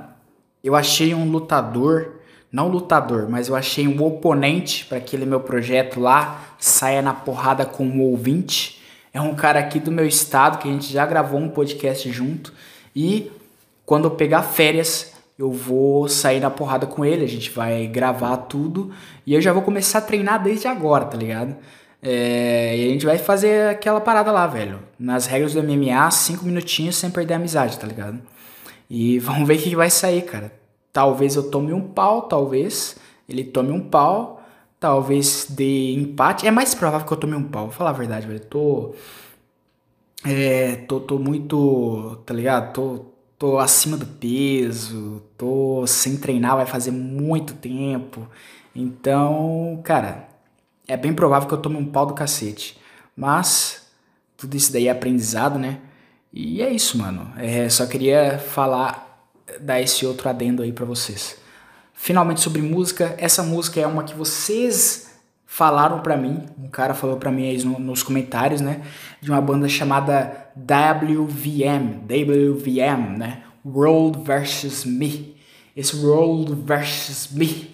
eu 0.64 0.76
achei 0.76 1.14
um 1.14 1.30
lutador 1.30 2.21
não 2.52 2.68
lutador, 2.68 3.30
mas 3.30 3.48
eu 3.48 3.56
achei 3.56 3.88
um 3.88 4.04
oponente 4.04 4.86
para 4.86 4.98
aquele 4.98 5.26
meu 5.26 5.40
projeto 5.40 6.00
lá, 6.00 6.56
saia 6.60 7.02
na 7.02 7.14
porrada 7.14 7.66
com 7.66 7.86
um 7.86 8.02
ouvinte. 8.02 8.82
É 9.14 9.22
um 9.22 9.34
cara 9.34 9.60
aqui 9.60 9.80
do 9.80 9.92
meu 9.92 10.06
estado 10.06 10.58
que 10.58 10.68
a 10.68 10.72
gente 10.72 10.92
já 10.92 11.06
gravou 11.06 11.40
um 11.40 11.50
podcast 11.50 12.10
junto 12.12 12.54
e 12.96 13.32
quando 13.86 14.06
eu 14.06 14.12
pegar 14.12 14.44
férias, 14.44 15.14
eu 15.38 15.52
vou 15.52 16.08
sair 16.08 16.40
na 16.40 16.50
porrada 16.50 16.86
com 16.86 17.04
ele, 17.04 17.24
a 17.24 17.28
gente 17.28 17.50
vai 17.50 17.88
gravar 17.88 18.38
tudo 18.38 18.92
e 19.26 19.34
eu 19.34 19.42
já 19.42 19.52
vou 19.52 19.62
começar 19.62 20.00
a 20.00 20.02
treinar 20.02 20.42
desde 20.42 20.68
agora, 20.68 21.06
tá 21.06 21.18
ligado? 21.18 21.56
É, 22.04 22.76
e 22.78 22.88
a 22.88 22.90
gente 22.90 23.06
vai 23.06 23.18
fazer 23.18 23.70
aquela 23.70 24.02
parada 24.02 24.32
lá, 24.32 24.48
velho. 24.48 24.80
Nas 25.00 25.26
regras 25.26 25.54
do 25.54 25.64
MMA, 25.64 26.10
cinco 26.12 26.46
minutinhos 26.46 26.96
sem 26.96 27.10
perder 27.12 27.36
a 27.36 27.38
amizade, 27.38 27.78
tá 27.78 27.88
ligado? 27.88 28.22
E 28.90 29.20
vamos 29.20 29.48
ver 29.48 29.58
o 29.58 29.62
que 29.62 29.76
vai 29.76 29.90
sair, 29.90 30.24
cara. 30.24 30.61
Talvez 30.94 31.36
eu 31.36 31.50
tome 31.50 31.74
um 31.74 31.82
pau, 31.82 32.24
talvez 32.24 32.98
ele 33.28 33.44
tome 33.44 33.72
um 33.72 33.80
pau, 33.80 34.42
talvez 34.80 35.48
dê 35.50 35.94
empate. 35.94 36.48
É 36.48 36.52
mais 36.52 36.76
provável 36.76 37.08
que 37.08 37.14
eu 37.14 37.18
tome 37.18 37.36
um 37.36 37.44
pau, 37.44 37.66
vou 37.66 37.72
falar 37.72 37.92
a 37.92 37.94
verdade, 37.94 38.28
velho. 38.28 38.42
Tô. 38.42 38.94
É, 40.26 40.76
tô, 40.88 41.00
tô 41.00 41.18
muito. 41.18 42.22
Tá 42.26 42.34
ligado? 42.34 42.74
Tô, 42.74 43.06
tô 43.38 43.58
acima 43.60 43.98
do 43.98 44.06
peso, 44.06 45.24
tô 45.38 45.86
sem 45.88 46.18
treinar, 46.18 46.56
vai 46.58 46.66
fazer 46.66 46.92
muito 46.92 47.54
tempo. 47.56 48.28
Então, 48.76 49.82
cara, 49.84 50.28
é 50.88 50.98
bem 50.98 51.14
provável 51.14 51.48
que 51.48 51.54
eu 51.54 51.62
tome 51.62 51.78
um 51.78 51.86
pau 51.86 52.06
do 52.06 52.14
cacete. 52.14 52.78
Mas 53.16 53.90
tudo 54.38 54.56
isso 54.56 54.72
daí 54.74 54.88
é 54.88 54.92
aprendizado, 54.92 55.58
né? 55.60 55.80
E 56.34 56.62
é 56.62 56.70
isso, 56.70 56.98
mano. 56.98 57.32
É, 57.38 57.70
só 57.70 57.86
queria 57.86 58.40
falar, 58.40 59.11
dar 59.60 59.82
esse 59.82 60.06
outro 60.06 60.30
adendo 60.30 60.64
aí 60.64 60.72
para 60.72 60.86
vocês. 60.86 61.38
Finalmente 61.94 62.42
sobre 62.42 62.62
música, 62.62 63.16
essa 63.18 63.44
música 63.44 63.80
é 63.80 63.86
uma 63.86 64.04
que 64.04 64.16
vocês 64.16 65.12
falaram 65.46 66.00
para 66.00 66.16
mim, 66.16 66.46
um 66.58 66.70
cara 66.70 66.94
falou 66.94 67.18
para 67.18 67.32
mim 67.32 67.48
aí 67.48 67.64
no, 67.64 67.78
nos 67.78 68.02
comentários, 68.02 68.62
né, 68.62 68.82
de 69.20 69.30
uma 69.30 69.42
banda 69.42 69.68
chamada 69.68 70.50
WVM, 70.56 72.06
WVM, 72.06 73.18
né, 73.18 73.44
World 73.66 74.24
vs 74.24 74.86
Me. 74.86 75.36
Esse 75.76 75.96
World 75.98 76.56
vs 76.66 77.30
Me 77.32 77.72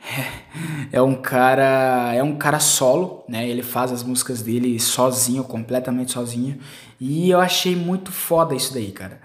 é 0.92 1.00
um 1.00 1.14
cara, 1.14 2.12
é 2.14 2.22
um 2.22 2.36
cara 2.36 2.58
solo, 2.58 3.24
né? 3.28 3.48
Ele 3.48 3.62
faz 3.62 3.92
as 3.92 4.02
músicas 4.02 4.42
dele 4.42 4.78
sozinho, 4.80 5.44
completamente 5.44 6.12
sozinho, 6.12 6.58
e 7.00 7.30
eu 7.30 7.40
achei 7.40 7.76
muito 7.76 8.10
foda 8.10 8.54
isso 8.54 8.72
daí, 8.72 8.90
cara. 8.92 9.20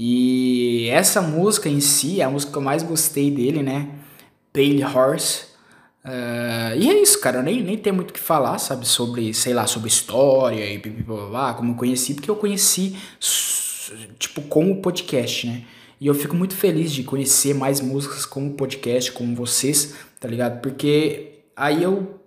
E 0.00 0.88
essa 0.90 1.20
música 1.20 1.68
em 1.68 1.80
si, 1.80 2.22
a 2.22 2.30
música 2.30 2.52
que 2.52 2.58
eu 2.58 2.62
mais 2.62 2.84
gostei 2.84 3.32
dele, 3.32 3.64
né? 3.64 3.88
Pale 4.52 4.84
Horse, 4.84 5.48
Uh, 6.04 6.72
e 6.78 6.88
é 6.88 7.02
isso, 7.02 7.20
cara. 7.20 7.38
Eu 7.38 7.42
nem, 7.42 7.62
nem 7.62 7.76
tenho 7.76 7.94
muito 7.94 8.10
o 8.10 8.14
que 8.14 8.20
falar, 8.20 8.58
sabe? 8.58 8.88
Sobre, 8.88 9.34
sei 9.34 9.52
lá, 9.52 9.66
sobre 9.66 9.88
história 9.88 10.64
e 10.64 10.78
blá, 10.78 11.52
como 11.52 11.72
eu 11.72 11.76
conheci, 11.76 12.14
porque 12.14 12.30
eu 12.30 12.36
conheci, 12.36 12.96
tipo, 14.18 14.40
como 14.42 14.80
podcast, 14.80 15.46
né? 15.46 15.64
E 16.00 16.06
eu 16.06 16.14
fico 16.14 16.34
muito 16.34 16.54
feliz 16.54 16.92
de 16.92 17.02
conhecer 17.02 17.54
mais 17.54 17.80
músicas 17.80 18.24
como 18.24 18.54
podcast, 18.54 19.12
como 19.12 19.34
vocês, 19.34 19.94
tá 20.18 20.28
ligado? 20.28 20.60
Porque 20.62 21.40
aí 21.54 21.82
eu, 21.82 22.20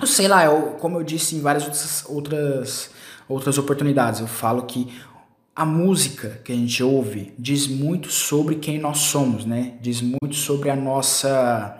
eu 0.00 0.06
sei 0.06 0.26
lá, 0.26 0.46
eu, 0.46 0.76
como 0.80 0.98
eu 0.98 1.04
disse 1.04 1.36
em 1.36 1.40
várias 1.40 1.64
outras, 1.64 2.04
outras, 2.08 2.90
outras 3.28 3.58
oportunidades, 3.58 4.20
eu 4.20 4.26
falo 4.26 4.62
que 4.62 4.88
a 5.60 5.64
música 5.66 6.40
que 6.42 6.52
a 6.52 6.54
gente 6.54 6.82
ouve 6.82 7.34
diz 7.38 7.66
muito 7.66 8.10
sobre 8.10 8.54
quem 8.54 8.78
nós 8.78 8.98
somos, 8.98 9.44
né? 9.44 9.74
Diz 9.82 10.00
muito 10.00 10.34
sobre 10.34 10.70
a 10.70 10.76
nossa 10.76 11.76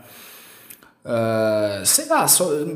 Uh, 1.03 1.85
sei 1.87 2.05
lá, 2.07 2.27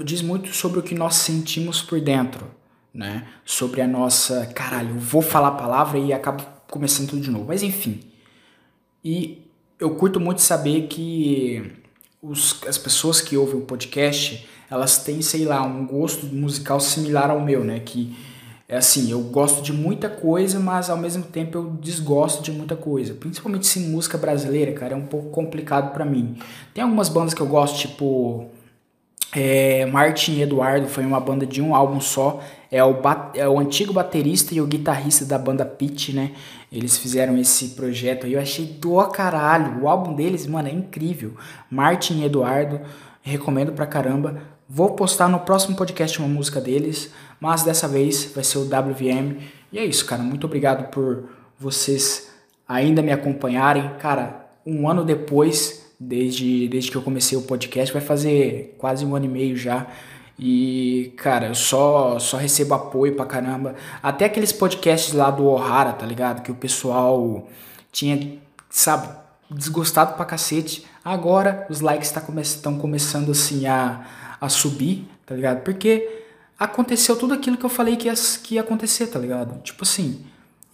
diz 0.02 0.22
muito 0.22 0.54
sobre 0.54 0.78
o 0.78 0.82
que 0.82 0.94
nós 0.94 1.16
sentimos 1.16 1.82
por 1.82 2.00
dentro, 2.00 2.50
né? 2.92 3.28
Sobre 3.44 3.82
a 3.82 3.86
nossa. 3.86 4.46
Caralho, 4.46 4.90
eu 4.94 4.98
vou 4.98 5.20
falar 5.20 5.48
a 5.48 5.52
palavra 5.52 5.98
e 5.98 6.10
acabo 6.10 6.42
começando 6.70 7.10
tudo 7.10 7.20
de 7.20 7.30
novo. 7.30 7.44
Mas 7.48 7.62
enfim. 7.62 8.00
E 9.04 9.46
eu 9.78 9.94
curto 9.94 10.18
muito 10.18 10.40
saber 10.40 10.86
que 10.86 11.70
os, 12.22 12.62
as 12.66 12.78
pessoas 12.78 13.20
que 13.20 13.36
ouvem 13.36 13.56
o 13.56 13.66
podcast 13.66 14.48
elas 14.70 15.04
têm, 15.04 15.20
sei 15.20 15.44
lá, 15.44 15.62
um 15.62 15.86
gosto 15.86 16.24
musical 16.26 16.80
similar 16.80 17.30
ao 17.30 17.40
meu, 17.42 17.62
né? 17.62 17.80
Que 17.80 18.16
é 18.74 18.76
assim, 18.76 19.08
eu 19.08 19.20
gosto 19.20 19.62
de 19.62 19.72
muita 19.72 20.08
coisa, 20.08 20.58
mas 20.58 20.90
ao 20.90 20.96
mesmo 20.96 21.22
tempo 21.22 21.56
eu 21.56 21.70
desgosto 21.80 22.42
de 22.42 22.50
muita 22.50 22.74
coisa. 22.74 23.14
Principalmente 23.14 23.68
se 23.68 23.78
música 23.78 24.18
brasileira, 24.18 24.72
cara, 24.72 24.94
é 24.94 24.96
um 24.96 25.06
pouco 25.06 25.30
complicado 25.30 25.92
para 25.92 26.04
mim. 26.04 26.36
Tem 26.74 26.82
algumas 26.82 27.08
bandas 27.08 27.32
que 27.32 27.40
eu 27.40 27.46
gosto, 27.46 27.78
tipo 27.78 28.50
é, 29.32 29.86
Martin 29.86 30.40
Eduardo, 30.40 30.88
foi 30.88 31.06
uma 31.06 31.20
banda 31.20 31.46
de 31.46 31.62
um 31.62 31.72
álbum 31.72 32.00
só. 32.00 32.40
É 32.68 32.82
o, 32.82 32.96
é 33.34 33.48
o 33.48 33.60
antigo 33.60 33.92
baterista 33.92 34.52
e 34.52 34.60
o 34.60 34.66
guitarrista 34.66 35.24
da 35.24 35.38
banda 35.38 35.64
Pitch, 35.64 36.08
né? 36.08 36.32
Eles 36.72 36.98
fizeram 36.98 37.38
esse 37.38 37.68
projeto 37.76 38.26
aí, 38.26 38.32
eu 38.32 38.40
achei 38.40 38.66
do 38.66 39.00
caralho. 39.06 39.84
O 39.84 39.88
álbum 39.88 40.14
deles, 40.14 40.48
mano, 40.48 40.66
é 40.66 40.72
incrível. 40.72 41.36
Martin 41.70 42.24
Eduardo, 42.24 42.80
recomendo 43.22 43.70
pra 43.70 43.86
caramba. 43.86 44.42
Vou 44.68 44.94
postar 44.94 45.28
no 45.28 45.40
próximo 45.40 45.76
podcast 45.76 46.18
uma 46.18 46.28
música 46.28 46.60
deles, 46.60 47.10
mas 47.38 47.62
dessa 47.62 47.86
vez 47.86 48.32
vai 48.34 48.42
ser 48.42 48.58
o 48.58 48.64
WVM. 48.64 49.38
E 49.70 49.78
é 49.78 49.84
isso, 49.84 50.06
cara. 50.06 50.22
Muito 50.22 50.46
obrigado 50.46 50.88
por 50.90 51.24
vocês 51.58 52.30
ainda 52.66 53.02
me 53.02 53.12
acompanharem. 53.12 53.90
Cara, 53.98 54.48
um 54.64 54.88
ano 54.88 55.04
depois, 55.04 55.92
desde, 56.00 56.66
desde 56.68 56.90
que 56.90 56.96
eu 56.96 57.02
comecei 57.02 57.36
o 57.36 57.42
podcast, 57.42 57.92
vai 57.92 58.00
fazer 58.00 58.74
quase 58.78 59.04
um 59.04 59.14
ano 59.14 59.26
e 59.26 59.28
meio 59.28 59.56
já. 59.56 59.86
E, 60.38 61.12
cara, 61.16 61.48
eu 61.48 61.54
só, 61.54 62.18
só 62.18 62.38
recebo 62.38 62.74
apoio 62.74 63.14
pra 63.14 63.26
caramba. 63.26 63.74
Até 64.02 64.24
aqueles 64.24 64.52
podcasts 64.52 65.12
lá 65.12 65.30
do 65.30 65.44
Ohara, 65.44 65.92
tá 65.92 66.06
ligado? 66.06 66.42
Que 66.42 66.50
o 66.50 66.54
pessoal 66.56 67.46
tinha, 67.92 68.38
sabe, 68.70 69.08
desgostado 69.50 70.14
pra 70.14 70.24
cacete. 70.24 70.86
Agora 71.04 71.66
os 71.68 71.80
likes 71.80 72.08
estão 72.08 72.22
tá 72.22 72.26
come 72.26 72.80
começando 72.80 73.30
assim 73.30 73.66
a 73.66 74.23
a 74.40 74.48
subir, 74.48 75.06
tá 75.26 75.34
ligado? 75.34 75.62
Porque 75.62 76.24
aconteceu 76.58 77.16
tudo 77.16 77.34
aquilo 77.34 77.56
que 77.56 77.64
eu 77.64 77.70
falei 77.70 77.96
que 77.96 78.08
ia, 78.08 78.14
que 78.42 78.54
ia 78.54 78.60
acontecer, 78.60 79.06
tá 79.08 79.18
ligado? 79.18 79.60
Tipo 79.62 79.84
assim, 79.84 80.24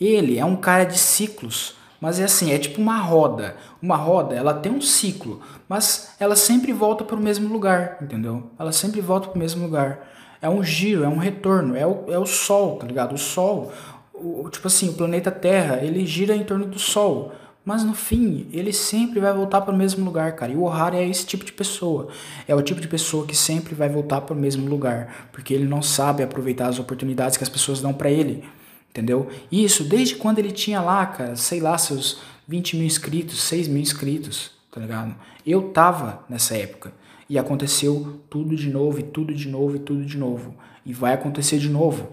ele 0.00 0.38
é 0.38 0.44
um 0.44 0.56
cara 0.56 0.84
de 0.84 0.98
ciclos, 0.98 1.74
mas 2.00 2.18
é 2.18 2.24
assim, 2.24 2.52
é 2.52 2.58
tipo 2.58 2.80
uma 2.80 2.98
roda. 2.98 3.56
Uma 3.82 3.96
roda, 3.96 4.34
ela 4.34 4.54
tem 4.54 4.72
um 4.72 4.80
ciclo, 4.80 5.40
mas 5.68 6.14
ela 6.18 6.34
sempre 6.34 6.72
volta 6.72 7.04
para 7.04 7.16
o 7.16 7.20
mesmo 7.20 7.52
lugar, 7.52 7.98
entendeu? 8.00 8.50
Ela 8.58 8.72
sempre 8.72 9.00
volta 9.00 9.28
para 9.28 9.36
o 9.36 9.38
mesmo 9.38 9.64
lugar. 9.64 10.08
É 10.40 10.48
um 10.48 10.64
giro, 10.64 11.04
é 11.04 11.08
um 11.08 11.18
retorno, 11.18 11.76
é 11.76 11.86
o, 11.86 12.04
é 12.08 12.18
o 12.18 12.24
Sol, 12.24 12.76
tá 12.76 12.86
ligado? 12.86 13.14
O 13.14 13.18
Sol, 13.18 13.70
o, 14.14 14.48
tipo 14.48 14.66
assim, 14.66 14.88
o 14.88 14.94
planeta 14.94 15.30
Terra, 15.30 15.80
ele 15.82 16.06
gira 16.06 16.34
em 16.34 16.44
torno 16.44 16.64
do 16.64 16.78
Sol. 16.78 17.32
Mas 17.64 17.84
no 17.84 17.94
fim, 17.94 18.48
ele 18.52 18.72
sempre 18.72 19.20
vai 19.20 19.32
voltar 19.32 19.60
para 19.60 19.74
o 19.74 19.76
mesmo 19.76 20.04
lugar, 20.04 20.34
cara. 20.34 20.52
E 20.52 20.56
o 20.56 20.62
O'Hara 20.62 20.96
é 20.96 21.08
esse 21.08 21.26
tipo 21.26 21.44
de 21.44 21.52
pessoa. 21.52 22.08
É 22.48 22.54
o 22.54 22.62
tipo 22.62 22.80
de 22.80 22.88
pessoa 22.88 23.26
que 23.26 23.36
sempre 23.36 23.74
vai 23.74 23.88
voltar 23.88 24.22
para 24.22 24.34
o 24.34 24.38
mesmo 24.38 24.68
lugar, 24.68 25.28
porque 25.30 25.52
ele 25.52 25.66
não 25.66 25.82
sabe 25.82 26.22
aproveitar 26.22 26.68
as 26.68 26.78
oportunidades 26.78 27.36
que 27.36 27.44
as 27.44 27.50
pessoas 27.50 27.80
dão 27.80 27.92
para 27.92 28.10
ele. 28.10 28.44
Entendeu? 28.90 29.28
Isso 29.52 29.84
desde 29.84 30.16
quando 30.16 30.38
ele 30.38 30.50
tinha 30.50 30.80
lá, 30.80 31.06
cara, 31.06 31.36
sei 31.36 31.60
lá, 31.60 31.78
seus 31.78 32.20
20 32.48 32.76
mil 32.76 32.86
inscritos, 32.86 33.40
6 33.42 33.68
mil 33.68 33.80
inscritos, 33.80 34.50
tá 34.72 34.80
ligado? 34.80 35.14
Eu 35.46 35.70
tava 35.70 36.24
nessa 36.28 36.56
época. 36.56 36.92
E 37.28 37.38
aconteceu 37.38 38.20
tudo 38.28 38.56
de 38.56 38.68
novo, 38.68 38.98
e 38.98 39.04
tudo 39.04 39.32
de 39.32 39.48
novo, 39.48 39.76
e 39.76 39.78
tudo 39.78 40.04
de 40.04 40.18
novo. 40.18 40.56
E 40.84 40.92
vai 40.92 41.12
acontecer 41.12 41.58
de 41.58 41.68
novo. 41.68 42.08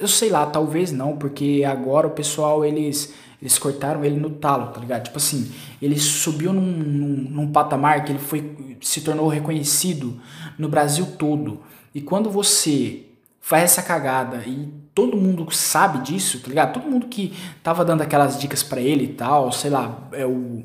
Eu 0.00 0.08
sei 0.08 0.30
lá, 0.30 0.46
talvez 0.46 0.90
não, 0.92 1.16
porque 1.16 1.62
agora 1.66 2.06
o 2.06 2.12
pessoal, 2.12 2.64
eles 2.64 3.12
eles 3.44 3.58
cortaram 3.58 4.02
ele 4.02 4.18
no 4.18 4.30
talo, 4.30 4.72
tá 4.72 4.80
ligado? 4.80 5.04
Tipo 5.04 5.18
assim, 5.18 5.52
ele 5.80 6.00
subiu 6.00 6.50
num, 6.50 6.62
num, 6.62 7.16
num, 7.30 7.52
patamar 7.52 8.02
que 8.02 8.10
ele 8.12 8.18
foi, 8.18 8.78
se 8.80 9.02
tornou 9.02 9.28
reconhecido 9.28 10.18
no 10.58 10.66
Brasil 10.66 11.04
todo. 11.18 11.60
E 11.94 12.00
quando 12.00 12.30
você 12.30 13.04
faz 13.42 13.64
essa 13.64 13.82
cagada 13.82 14.38
e 14.46 14.72
todo 14.94 15.18
mundo 15.18 15.46
sabe 15.54 15.98
disso, 15.98 16.40
tá 16.40 16.48
ligado? 16.48 16.72
Todo 16.72 16.90
mundo 16.90 17.06
que 17.06 17.34
tava 17.62 17.84
dando 17.84 18.00
aquelas 18.00 18.40
dicas 18.40 18.62
para 18.62 18.80
ele 18.80 19.04
e 19.04 19.12
tal, 19.12 19.52
sei 19.52 19.70
lá, 19.70 20.08
é 20.12 20.24
o. 20.24 20.64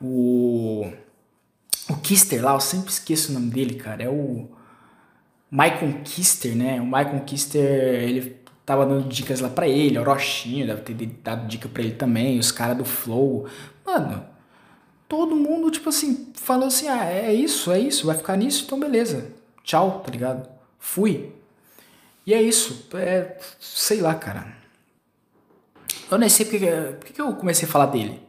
O. 0.00 0.86
O 1.90 1.96
Kister 1.96 2.40
lá, 2.40 2.52
eu 2.54 2.60
sempre 2.60 2.90
esqueço 2.90 3.32
o 3.32 3.34
nome 3.34 3.50
dele, 3.50 3.74
cara. 3.74 4.04
É 4.04 4.08
o. 4.08 4.48
Michael 5.50 6.02
Kister, 6.04 6.54
né? 6.54 6.80
O 6.80 6.84
Michael 6.84 7.24
Kister, 7.26 7.60
ele 7.64 8.41
tava 8.72 8.86
dando 8.86 9.06
dicas 9.06 9.40
lá 9.40 9.50
pra 9.50 9.68
ele, 9.68 9.98
Orochinho 9.98 10.66
deve 10.66 10.80
ter 10.80 11.06
dado 11.22 11.46
dica 11.46 11.68
pra 11.68 11.82
ele 11.82 11.92
também, 11.92 12.38
os 12.38 12.50
caras 12.50 12.76
do 12.76 12.86
Flow. 12.86 13.46
Mano, 13.84 14.24
todo 15.06 15.36
mundo, 15.36 15.70
tipo 15.70 15.90
assim, 15.90 16.32
falou 16.34 16.68
assim: 16.68 16.88
ah, 16.88 17.04
é 17.04 17.34
isso, 17.34 17.70
é 17.70 17.78
isso, 17.78 18.06
vai 18.06 18.16
ficar 18.16 18.34
nisso, 18.36 18.64
então 18.64 18.80
beleza. 18.80 19.30
Tchau, 19.62 20.00
tá 20.04 20.10
ligado? 20.10 20.48
Fui. 20.78 21.32
E 22.26 22.32
é 22.32 22.40
isso. 22.40 22.88
É, 22.94 23.36
sei 23.60 24.00
lá, 24.00 24.14
cara. 24.14 24.46
Eu 26.10 26.18
nem 26.18 26.28
sei 26.28 26.46
porque, 26.46 26.66
porque 26.98 27.20
eu 27.20 27.34
comecei 27.34 27.68
a 27.68 27.70
falar 27.70 27.86
dele. 27.86 28.22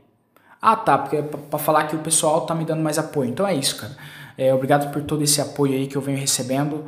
Ah, 0.62 0.76
tá, 0.76 0.98
porque 0.98 1.18
é 1.18 1.22
pra, 1.22 1.60
falar 1.60 1.88
que 1.88 1.96
o 1.96 2.00
pessoal 2.00 2.46
tá 2.46 2.54
me 2.54 2.66
dando 2.66 2.82
mais 2.82 2.98
apoio. 3.00 3.30
Então 3.30 3.48
é 3.48 3.56
isso, 3.56 3.78
cara. 3.78 3.96
É, 4.38 4.54
obrigado 4.54 4.92
por 4.92 5.02
todo 5.04 5.24
esse 5.24 5.40
apoio 5.40 5.74
aí 5.74 5.88
que 5.88 5.96
eu 5.96 6.02
venho 6.02 6.18
recebendo. 6.18 6.86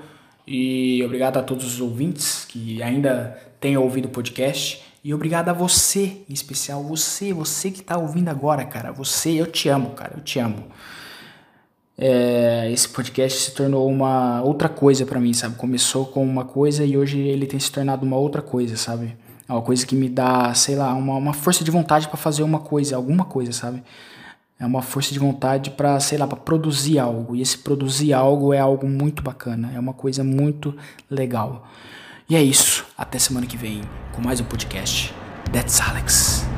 E 0.48 1.02
obrigado 1.04 1.38
a 1.38 1.44
todos 1.44 1.66
os 1.66 1.82
ouvintes 1.82 2.46
que 2.46 2.82
ainda 2.84 3.38
têm 3.60 3.78
ouvido 3.78 4.06
o 4.06 4.10
podcast. 4.10 4.84
E 5.04 5.14
obrigado 5.14 5.50
a 5.50 5.54
você, 5.54 6.24
em 6.30 6.34
especial 6.34 6.84
você, 6.84 7.34
você 7.34 7.70
que 7.72 7.82
tá 7.82 7.98
ouvindo 7.98 8.30
agora, 8.30 8.66
cara. 8.66 8.92
Você, 8.92 9.32
eu 9.32 9.48
te 9.48 9.70
amo, 9.70 9.92
cara, 9.92 10.14
eu 10.18 10.24
te 10.24 10.40
amo. 10.40 10.64
É, 11.98 12.70
esse 12.72 12.90
podcast 12.90 13.40
se 13.40 13.52
tornou 13.52 13.88
uma 13.88 14.42
outra 14.42 14.68
coisa 14.68 15.06
para 15.06 15.20
mim, 15.20 15.34
sabe? 15.34 15.56
Começou 15.56 16.06
com 16.06 16.24
uma 16.24 16.44
coisa 16.44 16.84
e 16.84 16.98
hoje 16.98 17.20
ele 17.20 17.46
tem 17.46 17.60
se 17.60 17.72
tornado 17.72 18.06
uma 18.06 18.18
outra 18.18 18.42
coisa, 18.42 18.76
sabe? 18.76 19.16
É 19.48 19.54
uma 19.54 19.62
coisa 19.62 19.86
que 19.86 19.96
me 19.96 20.10
dá, 20.10 20.54
sei 20.54 20.76
lá, 20.76 20.94
uma, 20.94 21.16
uma 21.16 21.34
força 21.34 21.64
de 21.64 21.72
vontade 21.72 22.08
para 22.08 22.18
fazer 22.18 22.44
uma 22.44 22.60
coisa, 22.60 22.96
alguma 22.96 23.26
coisa, 23.26 23.52
sabe? 23.52 23.84
É 24.60 24.66
uma 24.66 24.82
força 24.82 25.12
de 25.12 25.20
vontade 25.20 25.72
para, 25.72 26.00
sei 26.00 26.18
lá, 26.18 26.26
para 26.26 26.38
produzir 26.38 26.98
algo. 26.98 27.36
E 27.36 27.42
esse 27.42 27.58
produzir 27.58 28.14
algo 28.14 28.54
é 28.54 28.60
algo 28.60 28.88
muito 28.88 29.22
bacana, 29.22 29.72
é 29.74 29.80
uma 29.80 29.94
coisa 29.94 30.24
muito 30.24 30.76
legal. 31.10 31.68
E 32.30 32.36
é 32.36 32.42
isso. 32.42 32.86
Até 32.98 33.20
semana 33.20 33.46
que 33.46 33.58
vem 33.58 33.82
com 34.14 34.22
mais 34.22 34.40
um 34.40 34.46
podcast. 34.46 35.14
That's 35.52 35.80
Alex. 35.82 36.55